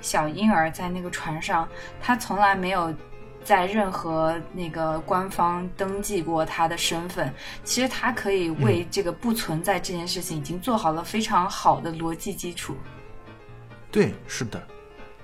[0.00, 1.68] 小婴儿在那个船上，
[2.00, 2.94] 他从来没有
[3.44, 7.32] 在任何那个官方登记过他的身份。
[7.62, 12.74] 其实他可以为这个不存在这件事情已经做好了非常好的逻辑基础，
[13.92, 14.60] 对，是的。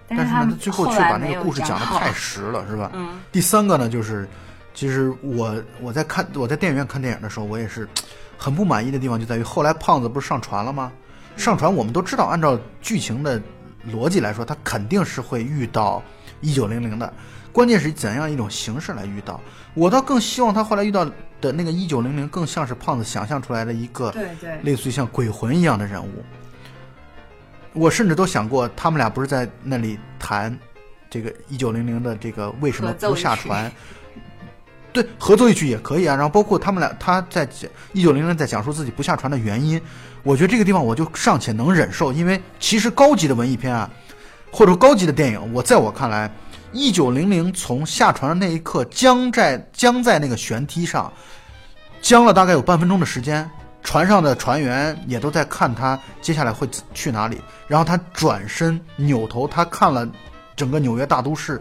[0.07, 2.91] 但是呢，他最后却把那个故事讲的太实了，是吧？
[2.95, 3.21] 嗯。
[3.33, 4.29] 第三个呢，就是
[4.75, 7.89] 其实我我在看我在电影院看电影的时候，我也是
[8.37, 10.93] 很不满意的地方就在于后来胖子不是上船了吗？
[11.37, 13.41] 上船我们都知道，按照剧情的
[13.89, 16.03] 逻辑来说，他肯定是会遇到
[16.41, 17.11] 一九零零的，
[17.53, 19.41] 关键是怎样一种形式来遇到。
[19.75, 21.05] 我倒更希望他后来遇到
[21.41, 26.25] 的那个一九零零更像是胖子想象出来的一个对对，类似于像鬼魂一样的人物。
[27.73, 30.57] 我甚至都想过，他们俩不是在那里谈
[31.09, 33.71] 这个一九零零的这个为什么不下船？
[34.93, 36.17] 对，合作一曲也可以啊。
[36.17, 37.49] 然后包括他们俩，他在
[37.93, 39.81] 一九零零在讲述自己不下船的原因，
[40.25, 43.89] 我觉得这个地方我就尚且能忍受，因为其实高级的文艺片啊，
[44.51, 46.29] 或者说高级的电影，我在我看来，
[46.73, 51.13] 一九零零从下船的那一刻僵在僵在那个舷梯上，
[52.01, 53.49] 僵了大概有半分钟的时间。
[53.83, 60.07] 船上的船员也都在看他接下来会去哪里，然后他转身扭头，他看了
[60.55, 61.59] 整个纽约大都市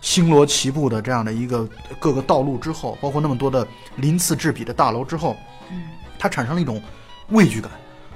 [0.00, 1.66] 星罗棋布的这样的一个
[2.00, 5.36] 各个道路之后，包括那么多的鳞次栉比的大楼之后，
[5.70, 5.84] 嗯，
[6.18, 6.82] 他产生了一种
[7.28, 7.70] 畏惧感，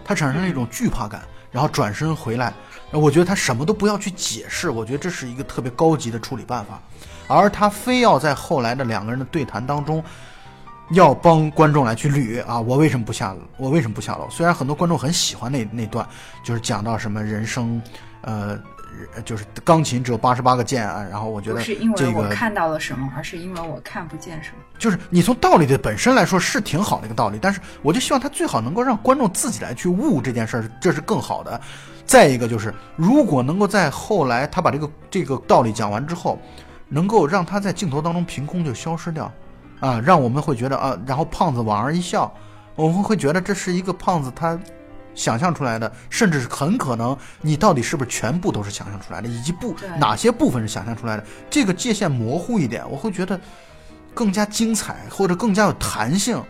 [0.05, 1.23] 他产生了一种惧怕感，
[1.59, 2.55] 然后转身回来，
[2.93, 6.81] 我觉得他什么都不要去解释，我觉得这是一个特别高级的处理办法，
[7.27, 10.01] 而他非要在后来的两个人的对谈当中。
[10.93, 13.41] 要帮观众来去捋啊，我为什么不下楼？
[13.57, 14.27] 我为什么不下楼？
[14.31, 16.09] 虽然很多观众很喜欢那那段，
[16.45, 17.83] 就是讲到什么人生，
[18.23, 18.57] 呃，
[19.25, 24.57] 就是钢琴只有八十八个键啊，然后我觉得不是因这个为我看到了什么，而是因为我看不见什么。
[24.79, 31.61] 就是你从道理的本身来说是挺好的一个道理，但是我就希望他最好能够让观众自己来去悟这件事儿，这是更好的。
[32.05, 36.39] 再一个就是，如果能够在后来他把这个这个道理讲完之后，
[36.89, 39.31] 能够让他在镜头当中凭空就消失掉。
[39.81, 42.33] 啊，让我们会觉得啊，然后胖子莞尔一笑，
[42.75, 44.59] 我们会觉得这是一个胖子他
[45.19, 53.39] 想象出来的，甚至是很可能你到底是不是全部都是想象出来的，以及不哪些部分是想象出来的，这个界限模糊一点，我会觉得
[54.15, 56.41] 更加精彩或者更加有弹性。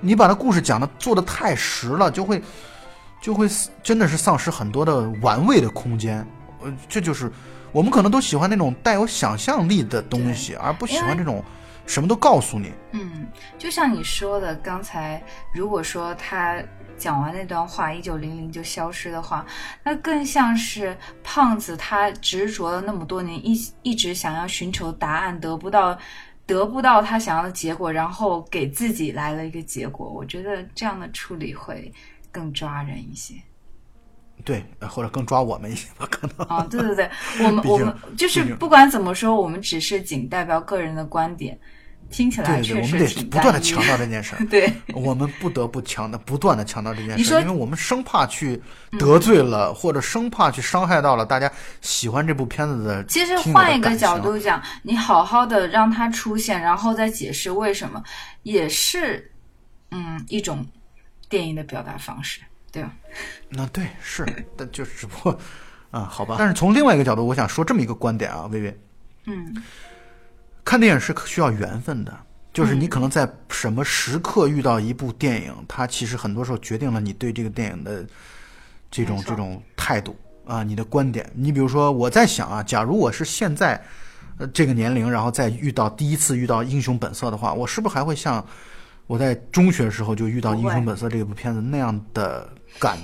[0.00, 2.42] 你把它故事讲的做的太实了，就会
[3.20, 3.46] 就会
[3.82, 6.26] 真的是丧失很多的玩味的空间。
[6.62, 7.30] 呃，这就是
[7.72, 11.44] 我们可能都喜欢那种带有想象力的东西，而不喜欢这种。
[11.86, 13.26] 什么都告诉你，嗯，
[13.58, 16.56] 就像你说的，刚才如果说他
[16.96, 19.44] 讲完那段话，一九零零就消失的话，
[19.82, 25.98] 那更像是胖子他执着了那么多年，一一直想要寻求答案，得不到，
[26.46, 30.08] 得不到他想要的结果，然后给自己来了一个结果。
[30.08, 31.92] 我觉得这样的处理会
[32.30, 33.34] 更抓人一些。
[34.44, 36.46] 对，或者更抓我们一些吧，可能。
[36.48, 37.10] 啊，对对对，
[37.44, 41.58] 我们 我们就是不管怎么说，我们只是仅代表个人的观点。
[42.14, 44.44] 听起来对对，我们得不断的强调这件事儿。
[44.46, 48.62] 对，我们不得不强的，不断的强调这件事，因为我们生怕去
[49.00, 51.50] 得罪了，或者生怕去伤害到了大家
[51.80, 53.04] 喜欢这部片子的。
[53.06, 58.00] 其实换一个角度讲，你好好的让它出现，然后再解释为什么，
[58.44, 59.28] 也是
[59.90, 60.64] 嗯一种
[61.28, 62.38] 电影的表达方式，
[62.70, 62.92] 对吧？
[63.48, 64.24] 那对是，
[64.56, 65.36] 但就只不过
[65.90, 66.36] 啊，好吧。
[66.38, 68.78] 但是从另外一个角度，我想说这么一个观点啊，薇薇，
[69.24, 69.52] 嗯。
[70.64, 72.18] 看电影是需要缘分的，
[72.52, 78.04] 就是你可能在什么时刻遇到一部电影，它其实很多时候决定了你对这个电影的
[78.90, 81.30] 这种这种态度啊，你的观点。
[81.34, 83.78] 你比如说，我在想啊，假如我是现在
[84.38, 88.44] 呃这个年龄，然后再遇到第一次遇到《英雄本色》的话，我是不是还会像
[89.06, 92.48] 我在中学时候就遇到《英雄本色》这部片子那样的
[92.78, 92.98] 感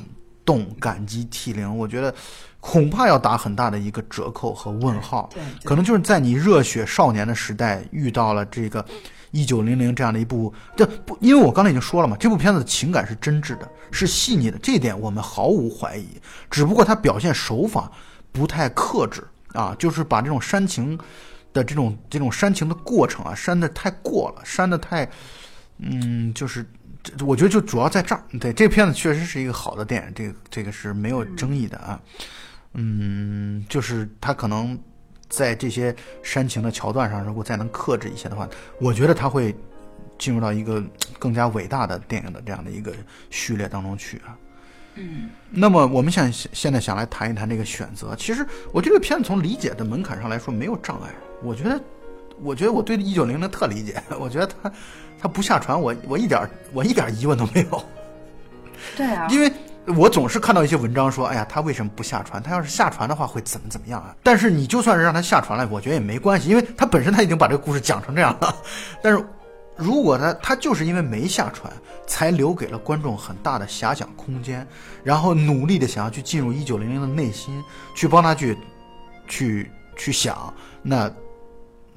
[0.46, 1.76] 动、感激涕零？
[1.76, 2.14] 我觉得。
[2.60, 8.84] 恐怕要打很大的一个折扣和问号，对，可能就是在你热血少年的时代遇到了这个
[9.30, 16.06] 一九零零这样的一部，这不，因为我刚才已经说了嘛，这部片子的情感是真挚的，是细腻的，这一点我们毫无怀疑。
[16.50, 17.90] 只不过它表现手法
[18.30, 20.98] 不太克制啊，就是把这种煽情
[21.52, 25.08] 的这种这种煽情的过程啊，煽的太过了，煽的太，
[25.78, 26.68] 嗯，就是
[27.26, 28.22] 我觉得就主要在这儿。
[28.38, 31.98] 对，这片子确实是一个好的电影，这个这个是没有争议的啊。
[32.12, 32.26] 嗯，
[33.68, 34.78] 就是他可能
[35.28, 38.48] 在这些煽情的桥段上，如果再能克制一些的话，
[38.80, 39.54] 我觉得他会
[40.18, 40.82] 进入到一个
[41.18, 42.92] 更加伟大的电影的这样的一个
[43.30, 44.36] 序列当中去啊。
[44.96, 48.14] 嗯，那么我们想现在想来谈一谈这个选择。
[48.16, 51.10] 其实我这个片子从理解的门槛上来说没有障碍。
[51.42, 51.80] 我觉得，
[52.42, 54.02] 我觉得我对一九零零特理解。
[54.18, 54.72] 我觉得他
[55.20, 57.84] 他不下船，我我一点我一点疑问都没有。
[58.96, 59.50] 对啊，因为
[59.86, 62.42] 我总是看到一些文章说，哎呀，他为什么不下船？
[62.42, 64.14] 他要是下船的话会怎么怎么样啊？
[64.22, 68.54] 但是你就算是让他下船了，我觉得也没关系，因为他本身他已经把这个故事讲成这样了。
[69.02, 69.24] 但是
[69.76, 71.72] 如果他他就是因为没下船，
[72.06, 74.66] 才留给了观众很大的遐想空间，
[75.02, 77.62] 然后努力的想要去进入一九零零的内心，
[77.94, 78.58] 去帮他去
[79.26, 81.10] 去去想，那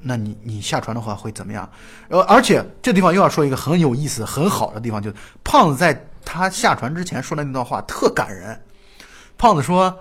[0.02, 1.69] 那你你下船的话会怎么样？
[2.08, 5.93] 呃，而且这地方又要说一个很有意思、很好的地方，就是胖子在
[6.25, 8.62] 他下船之前说的那段话特感人。
[9.38, 9.97] 胖子说。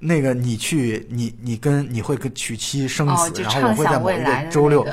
[0.00, 4.86] 那个你去，你你跟你会跟娶妻生子，然后我会在某一个周六，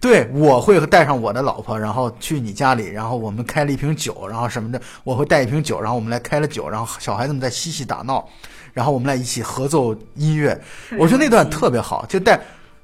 [0.00, 8.26] 对，我会带上我的老婆，然后去你家里，然后我们开了一瓶酒，然后什么的，我会带一瓶酒，然后我们来开了酒，然后小孩子们在嬉戏打闹，
[8.72, 10.58] 然后我们来一起合奏音乐。
[10.96, 12.40] 我觉得那段特别好，就代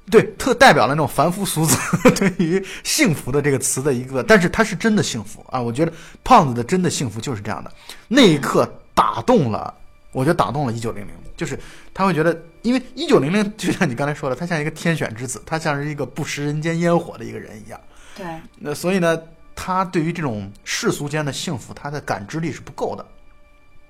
[0.09, 1.77] 对特代表了那种凡夫俗子
[2.15, 5.61] 对于幸福的这个词的一个，但是他是真的幸福啊！
[5.61, 7.71] 我觉得胖子的真的幸福就是这样的，
[8.07, 9.73] 那一刻打动了，
[10.11, 11.13] 我觉得打动了一九零零。
[11.37, 11.57] 就是
[11.91, 17.79] 他会觉得，因为一九零零 就像你刚才说的，他像一个天选之子，他像是一个不食人间烟火的一个人一样。
[18.15, 18.25] 对。
[18.59, 19.19] 那所以呢，
[19.55, 23.03] 他对于这种世俗间的幸福，他的感知力是不够的。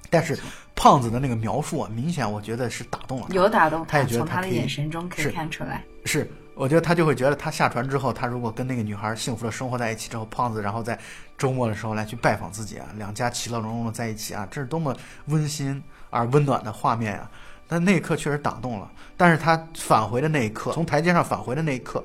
[0.10, 0.38] 但是
[0.76, 3.36] 胖子的那个描述啊，明显我觉得是打动了他。
[3.36, 5.84] 有打动他，也觉得他的眼神中可以看出来。
[6.06, 11.00] 是，我觉得他就会觉得，他下船之后，他如果跟那个女孩幸福的生活在一起之后，胖子然后在
[11.38, 14.96] 周末的时候来去拜访自己啊，两家其乐融融的在一起啊，这是多么
[15.28, 15.82] 温馨。
[16.14, 17.32] 而温暖的画面呀，
[17.70, 18.92] 但那一刻确实打动了。
[19.16, 22.04] 但是他返回的那一刻，从台阶上返回的那一刻，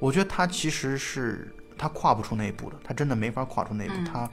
[0.00, 3.94] 我觉得他其实是他跨不出那一步的，他真的没法跨出那一步。
[4.04, 4.28] 他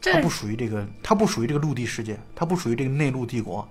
[0.00, 3.68] 他不属于这个，他不属于这个陆地世界，他不属于这个内陆帝国。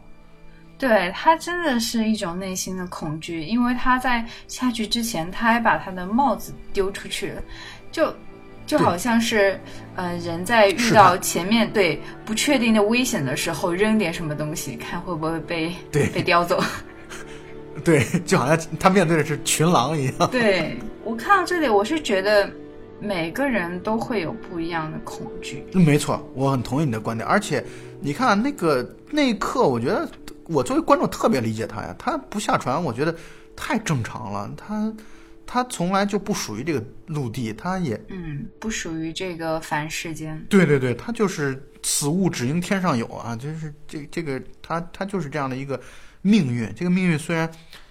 [0.80, 7.44] 对他真的是一种内心的恐惧，因为他在下去之前，他还把他的帽子丢出去了，
[7.92, 8.12] 就。
[8.65, 9.60] 就好像是，
[9.96, 16.63] 呃，人在遇到前面对不确定的危险的时候，扔点什么东西，看会不会被被叼走。
[17.84, 20.15] 对，就好像他面对的是群狼一样。
[20.30, 22.48] 对我看到这里，我是觉得
[23.00, 25.65] 每个人都会有不一样的恐惧。
[25.74, 27.28] 没错，我很同意你的观点。
[27.28, 27.65] 而且
[28.00, 30.08] 你看那个那一刻，我觉得
[30.50, 31.96] 我作为观众特别理解他呀。
[31.98, 33.16] 他不下船，我觉得
[33.56, 34.52] 太正常了。
[34.58, 34.94] 他。
[35.52, 40.40] 他从来就不属于这个陆地，他也嗯，不属于这个凡世间。
[40.48, 45.82] 对对对，他就是此物只应天上有啊，就是这这个他他就是这样的一个
[46.22, 46.72] 命运。
[46.76, 47.50] 这个命运虽然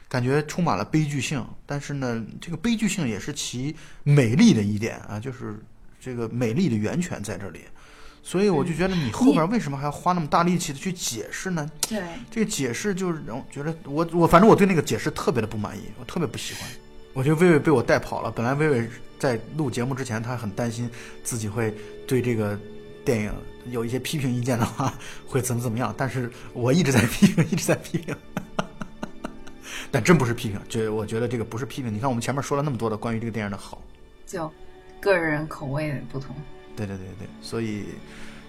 [0.09, 5.59] 感觉充满了悲剧性，但是呢，这个悲剧性也是其美丽的一点啊，就是
[5.99, 7.62] 这个美丽的源泉在这里。
[8.22, 11.70] 所以我就觉得你后边为什么还要花那么大力气的去解释呢？
[11.88, 16.68] 对，这个解释就是让我觉得我我反正我对那个解释特别的不满意，我特别不喜欢。
[17.14, 18.31] 我觉得薇薇被我带跑了。
[18.31, 20.88] 本来薇薇在录节目之前，她很担心
[21.24, 21.74] 自己会
[22.07, 22.59] 对这个
[23.04, 23.33] 电影
[23.70, 24.92] 有一些批评意见的话，
[25.26, 25.92] 会怎么怎么样。
[25.96, 28.14] 但是我一直在批评，一直在批评。
[29.90, 31.92] 但真不是批评，就我觉得这个不是批评。
[31.92, 33.83] 你看我们前面说了那么多的关于这个电影的好，
[34.26, 34.52] 就
[35.00, 36.37] 个人口味不同。
[36.87, 37.87] 对对对对，所以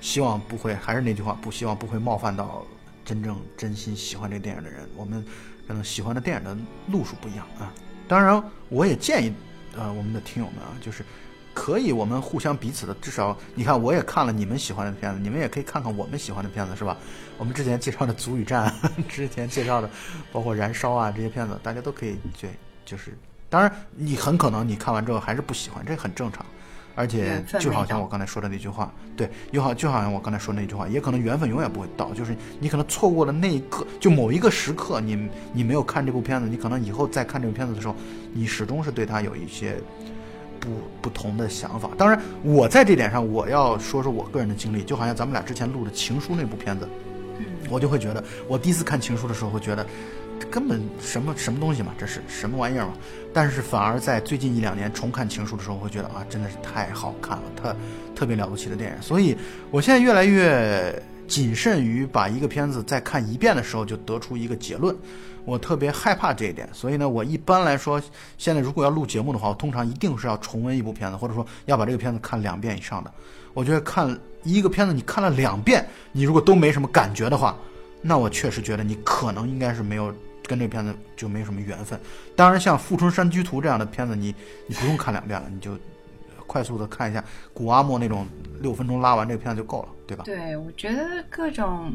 [0.01, 2.65] 希望不会，还是那句话，不希望不会冒犯到
[3.03, 4.87] 真正真心喜欢这个电影的人。
[4.95, 5.25] 我们
[5.67, 6.55] 可能喜欢的电影的
[6.91, 7.73] 路数不一样啊。
[8.07, 9.33] 当然，我也建议，
[9.75, 11.03] 呃，我们的听友们啊，就是
[11.53, 16.95] 可以我们互相彼此的，至少你看，我也看了你们喜欢的片子，你们也可以看看我们喜欢的片子，是吧？
[17.37, 18.71] 我们之前介绍的《足与战》，
[19.09, 19.89] 之前介绍的
[20.31, 22.51] 包括《燃烧》啊这些片子，大家都可以对，
[22.85, 23.17] 就是，
[23.49, 26.45] 当然你很可能你看完之后还是不喜欢，这很正常。
[26.99, 37.95] 而且就好像我刚才说的那句话，对，又好就好像我刚才说那句话，也可能缘分永远不会到，就是你可能错过了那一刻，就某一个时刻，你你没有看这部片子，你可能以后再看这部片子的时候，
[38.33, 39.77] 你始终是对他有一些
[40.59, 40.69] 不
[41.01, 41.89] 不同的想法。
[41.97, 46.85] 当然，我在这点上我要说说我个人的经历，就好像咱们俩之前录的《情书》那部片子，
[47.69, 49.85] 我就会觉得，我第一次看《情书》的时候会觉得。
[50.47, 52.93] 根本什么什么东西嘛，这是什么玩意儿嘛？
[53.33, 57.75] 但是反而在最近一两年重看《情书》的时候，会觉得啊，真的是太好看了，特
[58.15, 59.01] 特别了不起的电影。
[59.01, 59.37] 所以
[59.69, 64.95] 我现在越来越谨慎于把一个片子再看一遍的时候就得出一个结论，
[65.45, 66.67] 我特别害怕这一点。
[66.73, 68.01] 所以呢，我一般来说，
[68.37, 73.13] 现在如果要录节目的话，我通常一定是要重温一部片子，或者说要把这个片子看两遍以上的。
[73.53, 77.55] 我觉得看一个片子，你看了两遍，你如果都没什么感觉的话，
[78.01, 80.11] 那我确实觉得你可能应该是没有。
[80.49, 81.99] 跟这个片子就没什么缘分。
[82.35, 84.33] 当然，像《富春山居图》这样的片子，你
[84.65, 85.77] 你不用看两遍了，你就
[86.47, 87.23] 快速的看一下
[87.53, 88.27] 古阿莫那种
[88.59, 90.23] 六分钟拉完这个片子就够了，对吧？
[90.25, 91.93] 对，我觉得各种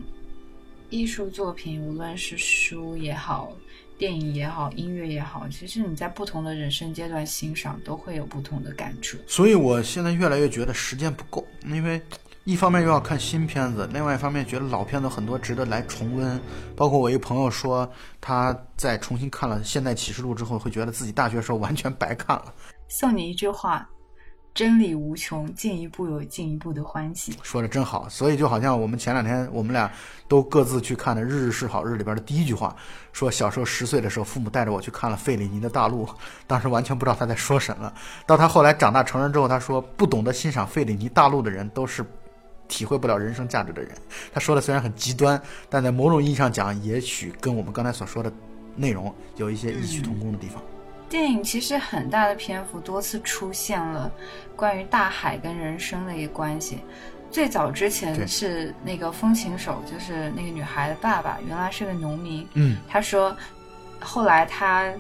[0.89, 3.53] 艺术作品，无论是书也好。
[3.97, 9.17] 电影也好，音乐也好，其实你在不同的人生阶段欣赏，都会有不同的感触。
[9.25, 12.03] 所以我现在越来越觉得时间不够，因为
[12.45, 16.41] 一方面又要看新片子，另外一方面觉得老片子很多值得来重温。
[16.77, 17.91] 包括我一个朋友说，
[18.21, 22.53] 他在重新看了《现代启示录》之后，会觉得自己大学时候完全白看了。
[22.89, 23.89] 送你一句话。
[24.53, 27.37] 真理无穷，进一步有进一步的欢喜。
[27.43, 29.91] 说的真好，所以就好像我们前两天我们俩
[30.29, 32.73] 都各自去看的《日日是好日》里边的第一句话，
[33.13, 36.07] 说小时候十岁的时候，父母带着我去看了费里尼的《大陆》，
[36.47, 37.93] 当时完全不知道他在说什么。
[38.29, 42.07] 到他后来长大成人之后，他说不懂得欣赏费里尼《大陆》的人都是
[42.69, 43.91] 体会不了人生价值的人。
[44.33, 48.33] 他说的虽然很极端，但在某种意义上讲，也许跟我们刚才所说的
[48.77, 50.63] 内容有一些异曲同工的地方。
[51.09, 54.11] 电影其实很大的篇幅多次出现了
[54.57, 56.79] 关于大海跟人生的一个关系。
[57.31, 62.47] 最早之前是那个风琴手，就是那个女孩的爸爸，原来是个农民。
[62.55, 63.37] 嗯，他说，
[64.01, 64.93] 后来他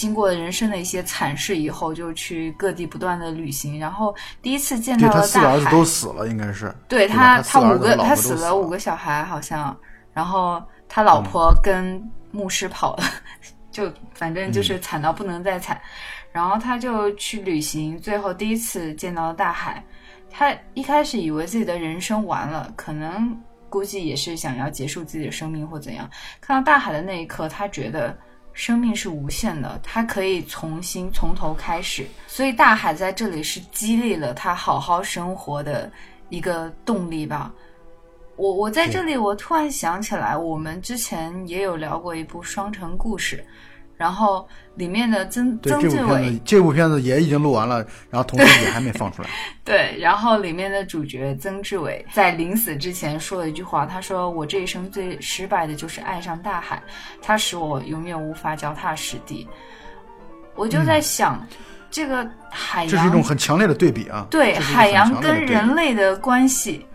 [0.00, 5.20] 经过人生的一些惨事以后，就去各地不断的旅行，然后第一次见到了大海。
[5.20, 6.74] 他四个儿子都死了，应该是。
[6.88, 9.76] 对他，他五个，他死了五个小孩好像，
[10.14, 13.04] 然后他老婆跟牧师跑了。
[13.70, 15.78] 就反正就是惨到不能再惨，
[16.32, 19.84] 然后他就去旅行，最后第一次见到了大海。
[20.30, 23.38] 他一开始以为自己的人生完了，可能
[23.68, 26.08] 估计也是想要结束自己的生命或怎样。
[26.40, 28.16] 看到大海的那一刻，他觉得
[28.60, 32.06] 生命是无限的，他可以重新从头开始。
[32.26, 35.90] 所以大海在这里是激励了他好好生活的
[36.28, 37.50] 一个动力吧。
[38.36, 43.42] 我我在这里，我突然想起来，我们之前也有聊过一部《双城故事》，
[44.00, 49.28] 然后里面的曾曾志伟，这部片子也已经录完了，然后同时也还没放出来。
[49.62, 56.82] 对，然后里面的主角曾志伟在临死之前说了一句话，他说：“我这一生最失败的就是爱上大海，
[57.20, 59.46] 它使我永远无法脚踏实地。”
[60.56, 61.46] 我就在想，
[61.90, 64.26] 这个海洋，这是一种很强烈的对比啊！
[64.30, 66.86] 对，海洋跟人类的关系。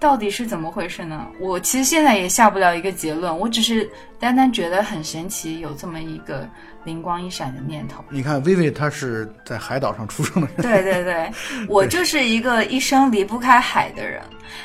[0.00, 1.26] 到底是怎么回事呢？
[1.40, 6.48] 我其实现在也下不了一个结论，我只是单单觉得很神奇，有这么一个
[6.84, 8.04] 灵光一闪的念头。
[8.08, 11.32] 你看，薇薇她是在海岛上出生的人，对对对，
[11.68, 14.22] 我就是一个一生离不开海的人，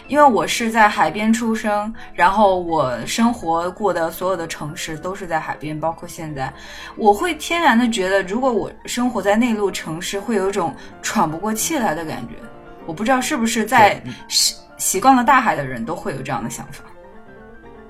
[0.08, 6.54] 因为我是在海边出生，然后我生活过的所有的城市都是在海边，包括现在，
[6.96, 12.36] 我会天然的觉得，如果我生活在内陆城市，会有一种喘不过气来的感觉。
[12.86, 14.54] 我不知道是不是在是。
[14.78, 16.84] 习惯了大海的人都会有这样的想法。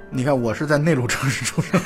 [0.10, 1.82] 你看，我是在内陆城市出生，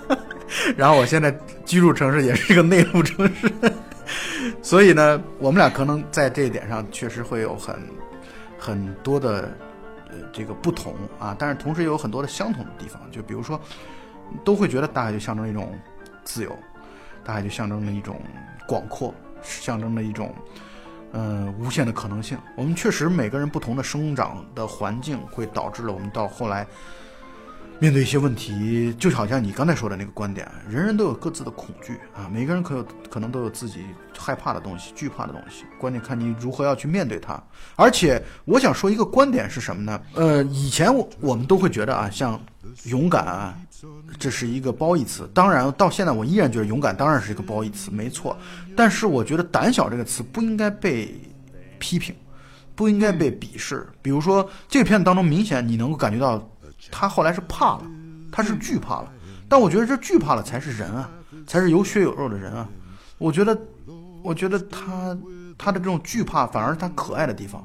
[0.76, 1.30] 然后我现在
[1.66, 3.52] 居住城市也是一个内陆城市，
[4.62, 7.76] 所以呢，我们俩可能在这一点上确实会有很
[8.58, 9.54] 很多的
[10.08, 12.98] 呃这个不同啊，但是同时也有很多的相同的地方。
[13.10, 13.60] 就比如说，
[14.42, 15.78] 都会觉得大海就象征一种
[16.24, 16.58] 自由，
[17.22, 18.18] 大海就象征了一种
[18.66, 20.34] 广阔，象征了一种。
[21.12, 22.38] 嗯，无限的可能性。
[22.56, 26.66] 我们确实每个人不同的生长的环境，会导致了我们到后来
[27.78, 33.86] 面对一些问题，就好像你刚才说的那个观点，人人都有各自的恐惧啊，每个人可有可能都有自己
[34.16, 37.42] 害怕的东西、惧怕的东西，关键看你如何要去面对它。
[37.76, 40.00] 而且我想说一个观点是什么呢？
[40.14, 42.38] 呃，以前我我们都会觉得啊，像
[42.84, 43.56] 勇敢啊。
[44.18, 48.36] 这是一个褒义词，当然到现在我依然觉得勇敢当然是一个褒义词，没错。
[48.76, 51.14] 但是我觉得胆小这个词不应该被
[51.78, 52.14] 批评，
[52.74, 53.86] 不应该被鄙视。
[54.02, 56.46] 比如说这个片子当中，明显你能够感觉到
[56.90, 57.82] 他后来是怕了，
[58.32, 59.12] 他是惧怕了。
[59.48, 61.10] 但我觉得这惧怕了才是人啊，
[61.46, 62.68] 才是有血有肉的人啊。
[63.18, 63.58] 我觉得，
[64.22, 65.16] 我觉得他
[65.58, 67.60] 他的这种惧怕反而是他可爱的地方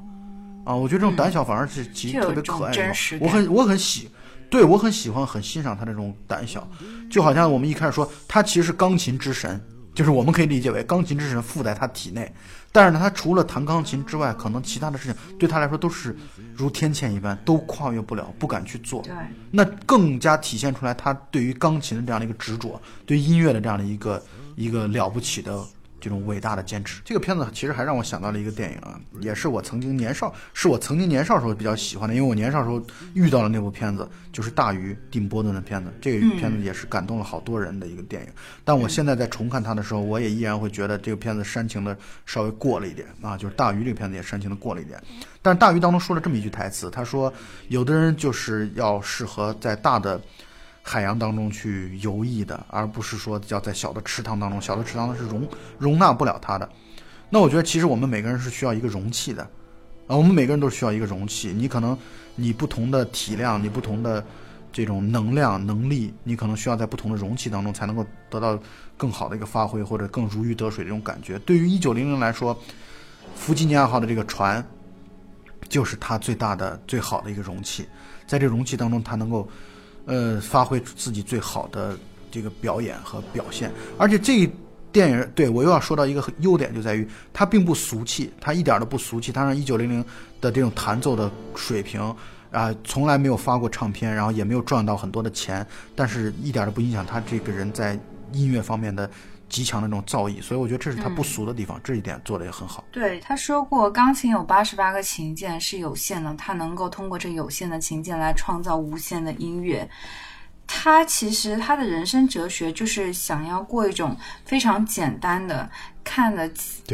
[0.64, 0.74] 啊。
[0.74, 3.18] 我觉得这种胆小反而是其实特别可爱的。
[3.20, 4.08] 我很我很喜。
[4.48, 6.66] 对我很喜欢，很欣赏他这种胆小，
[7.10, 9.60] 就好像我们一开始说，他其实是钢琴之神，
[9.94, 12.32] 就是我们可以理解为钢琴之神附在他体内。
[12.72, 16.14] 但是呢，他除了弹钢琴之外，可能其他的事情对他来说都是
[16.54, 19.02] 如天堑一般，都跨越不了，不敢去做。
[19.50, 24.22] 那更加体现出来他对于钢琴的这样的一个执着，对音乐的这样的一个
[24.56, 25.64] 一个了不起的。
[26.00, 32.80] 这种伟大的坚持，这个片子其实还让我想到了一个电影啊，也是我曾经年少，是我曾经年少时候比较喜欢的，因为我年少时候
[33.14, 38.28] 遇到了那部片子，就是《大鱼》定·波顿的片子，这个片子也是感动了好多人的一个电影。
[38.64, 45.02] 但我现在在重看它的时候，我也依然会觉得这个片子煽情的稍微过了一点啊，就是《大鱼》这个片子也煽情的过了一点。
[45.42, 47.32] 但是《大鱼》当中说了这么一句台词，他说
[47.68, 50.20] ：“有的人就是要适合在大的。”
[50.88, 55.46] 海洋当中去游弋的，而不是说要在小的池塘当中，小的池塘是容
[55.78, 56.68] 容纳不了它的。
[57.28, 59.42] 那我觉得其实我们每个人是需要一个容器的，
[60.06, 61.52] 啊，我们每个人都需要一个容器。
[61.52, 61.98] 你可能
[62.36, 64.24] 你不同的体量，你不同的
[64.72, 68.56] 这种能量能力，你可能需要在不同的容器当中才能够得到
[68.96, 71.36] 更好的一个发挥，或者更如鱼得水这种感觉。
[71.40, 72.56] 对于一九零零来说，
[73.34, 74.64] 弗吉尼亚号的这个船
[75.68, 77.88] 就是它最大的、最好的一个容器，
[78.24, 79.48] 在这容器当中，它能够
[80.06, 81.96] 呃发挥自己最好的
[82.30, 84.50] 这个表演和表现，而且这一。
[84.92, 89.30] 电影对我又要说到一个优点，就在于它并不俗气，它一点都不俗气。
[89.30, 90.02] 它让一九零零
[90.40, 92.00] 的这种弹奏的水平
[92.50, 97.98] 啊，从来没有发过唱片，然后也没有赚到很多的钱，但是一点都不影响他这个人在
[98.32, 99.10] 音乐方面的
[99.48, 100.40] 极强的那种造诣。
[100.42, 102.84] 所以我觉得这是他不俗的地方，这一点做的也很好。
[102.90, 109.88] 对，他说过，钢琴有八十八个琴键是有限的，他能够通过这有限的琴键来创造无限的音乐。
[110.68, 115.70] 他其实他的人生哲学就是想要过一种非常简单的、
[116.02, 116.48] 看得，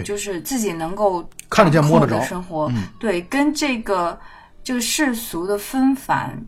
[0.04, 2.70] 就是自己能够看得见摸得着的生活。
[2.98, 4.20] 对，跟这个
[4.62, 6.38] 这个世俗的纷繁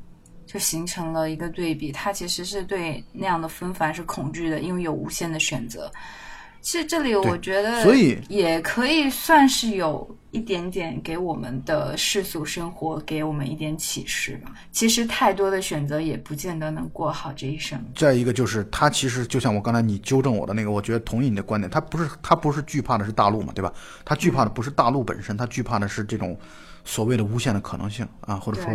[0.55, 1.91] 就形成了一个对比。
[1.91, 5.91] 他其实是对那样的纷繁是恐惧的，因为有无限的选择。
[6.61, 14.53] 其实这里我觉得，所以也可以算是有一点点给我们的世俗生活给我们一点启示吧。
[14.71, 17.79] 其实太多的选择也不见得能过好这一生。
[17.97, 21.69] 再一个就是他其实就像我刚才你纠正我的那个，我觉得同意你的观点。
[21.69, 23.71] 他不是他不是惧怕的是大陆嘛，对吧？
[24.05, 26.39] 他惧怕的不是大陆本身，他惧怕的是这种
[26.85, 28.71] 所谓的无限的可能性啊，或者说。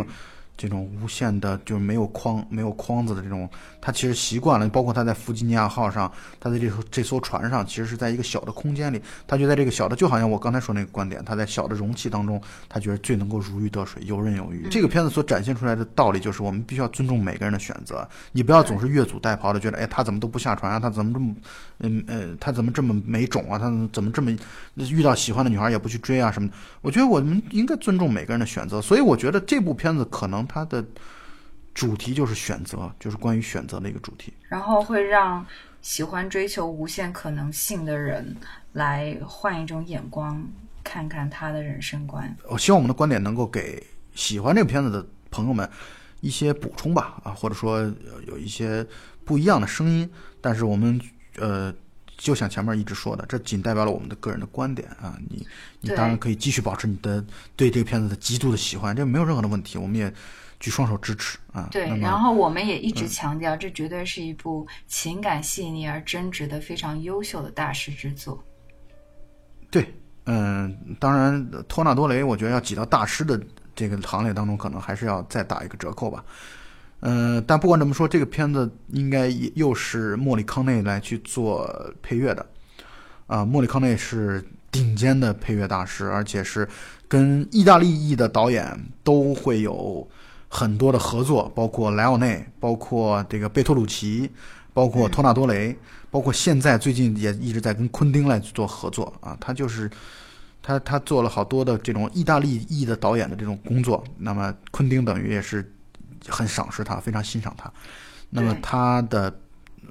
[0.60, 3.48] 这种无限的，就是没有框、没有框子的这种，
[3.80, 4.68] 他其实习惯了。
[4.68, 12.38] 包括他在弗吉尼亚号上，他在这这艘船上，其实是在一个小的空间里，他就在这个小的，就好像我刚才说那个观点，他在小的容器当中，
[12.68, 14.68] 他觉得最能够如鱼得水、游刃有余。
[14.70, 20.78] 这个片子所展现出来的道理就是，我们必须要尊重每个人的选择，你不要总是越俎代庖的觉得，哎，他怎么都不下船啊？
[20.78, 21.34] 他怎么这么，
[21.78, 23.58] 嗯呃，他怎么这么没种啊？
[23.58, 24.30] 他怎么这么
[24.74, 26.54] 遇到喜欢的女孩也不去追啊什么的？
[26.82, 30.46] 我觉得我们应该尊重每个人的选择，所以我觉得这部片子可能。
[30.52, 30.84] 它的
[31.72, 34.32] 主题就是选择，就是关于选择的一个主题。
[34.48, 35.46] 然后会让
[35.80, 38.36] 喜欢追求无限可能性的人
[38.72, 40.44] 来换一种眼光，
[40.82, 42.36] 看看他的人生观。
[42.48, 43.80] 我希望我们的观点能够给
[44.14, 45.70] 喜欢这个片子的朋友们
[46.20, 47.80] 一些补充吧，啊，或者说
[48.26, 48.84] 有一些
[49.24, 50.10] 不一样的声音。
[50.40, 51.00] 但是我们
[51.36, 51.72] 呃，
[52.20, 55.18] 就像前面一直说的，这仅代表了我们的个人的观点啊。
[55.28, 55.44] 你
[55.80, 57.24] 你当然可以继续保持你的
[57.56, 59.76] 对这个片子的极度的喜欢，这没有任何的问题。
[59.76, 60.12] 我们也。
[60.60, 61.66] 举双手支持啊！
[61.70, 68.44] 对，然后我们也一直强调，这绝对是一部情感细腻而真挚的、非常优秀的大师之作。
[69.70, 69.90] 对，
[70.24, 73.40] 嗯，当然，托纳多雷，我觉得要挤到大师的
[73.74, 76.22] 这个行列当中，可能还是要再打一个折扣吧。
[77.00, 81.68] 嗯，但不管怎么说，这个片子应该又是莫里康内来去做
[82.00, 82.46] 配乐的
[83.26, 83.44] 啊。
[83.44, 86.68] 莫里康内是顶尖的配乐大师，而且是
[87.08, 90.08] 跟意大利裔的导演都会有。
[90.52, 94.28] 很多的合作，包括莱奥内，包括这个贝托鲁奇，
[94.74, 95.76] 包括托纳多雷，
[96.10, 99.38] 包括现在最近也一直在跟昆汀来做合作啊。
[99.40, 99.88] 他就是
[100.60, 104.02] 他他做了好多的这种意大利裔的导演的这种工作。
[104.18, 105.72] 那么昆汀等于也是
[106.28, 107.72] 很赏识他，非常欣赏他。
[108.28, 109.34] 那么他的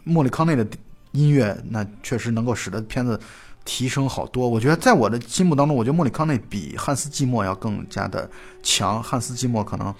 [0.03, 0.67] 莫里康内的
[1.11, 3.19] 音乐，那确实能够使得片子
[3.65, 4.47] 提升好多。
[4.47, 8.29] 我觉得在我的心目当中，我觉得莫里康内比汉斯季默要更加的
[8.61, 9.01] 强。
[9.01, 9.93] 汉斯季默可能。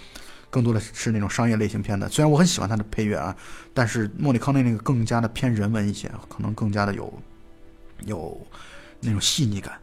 [0.52, 3.36] 更多的是那种商业类型片的，虽然我很喜欢他的配乐啊，
[3.72, 7.14] 但是莫里康内那个更加的偏人文一些，可能更加的有
[8.06, 8.48] 有
[9.00, 9.78] 那种细腻感。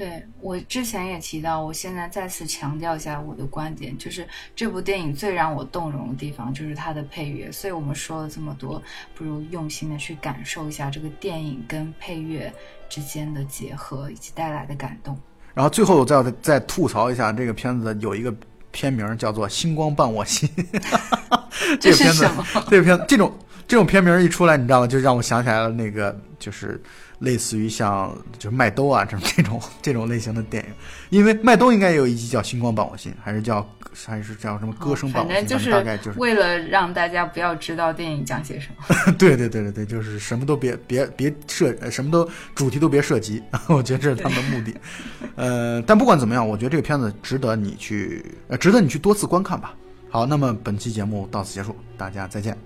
[0.00, 4.26] 对我之前也提到，我现在再次强调一下我的观点，就是
[4.56, 7.52] 这部电影最让我动容的地方就是它的配乐。
[7.52, 8.82] 所以我们说了这么多，
[9.14, 12.50] 不如用心的去感受一下这个电影跟配乐
[12.88, 15.14] 之间的结合以及带来的感动。
[15.52, 18.34] 然后最后我再再吐槽一下这个片子有一个。
[18.72, 20.48] 片名叫做《星光伴我心》，
[21.80, 22.24] 这个片子，
[22.70, 23.36] 这个片，这种
[23.66, 24.86] 这种片名一出来，你知道吗？
[24.86, 26.80] 就让我想起来了那个，就是。
[27.20, 30.70] 类似于像就是麦兜啊这种这种这种类型的电影，
[31.10, 35.46] 因为麦兜应该也有一集叫《星光伴我心》，还是叫还是叫什么歌声伴我心？
[35.46, 39.12] 就是大概就是为了让大家不要知道电影讲些什么。
[39.18, 43.42] 对对对对对，就是什么都别别别涉，什么都主题都别涉及。
[43.68, 44.74] 我觉得这是他们的目的。
[45.36, 49.74] 呃，但不管怎么样，我觉得这个片子值得你去，呃，值得你去多次观看吧。
[50.08, 52.56] 好，那么本期节目到此结束，大家再见。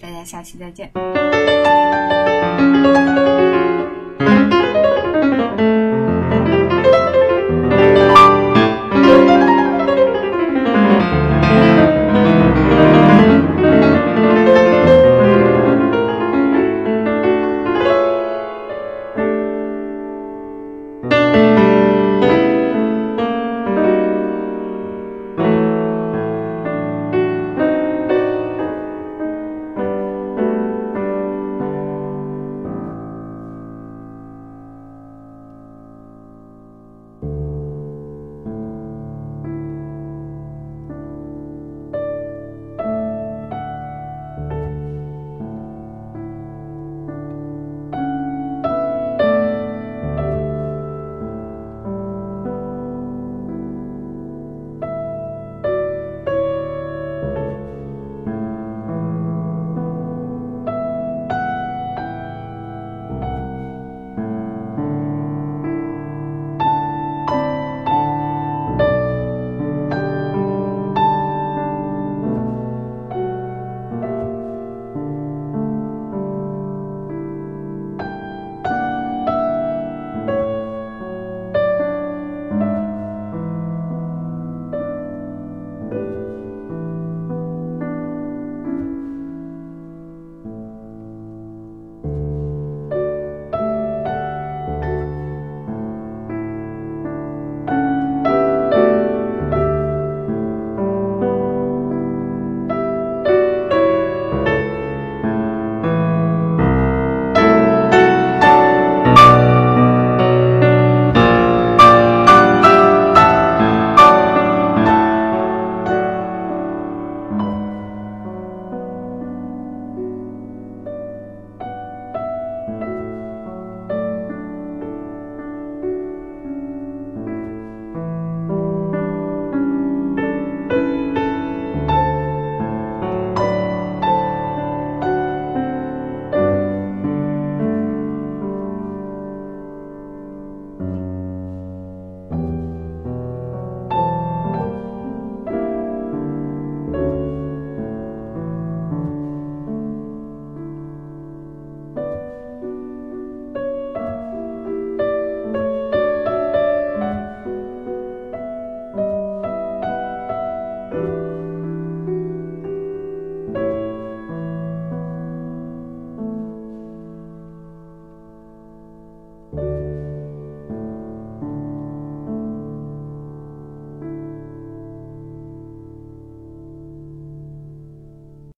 [0.00, 0.90] 大家下期再见。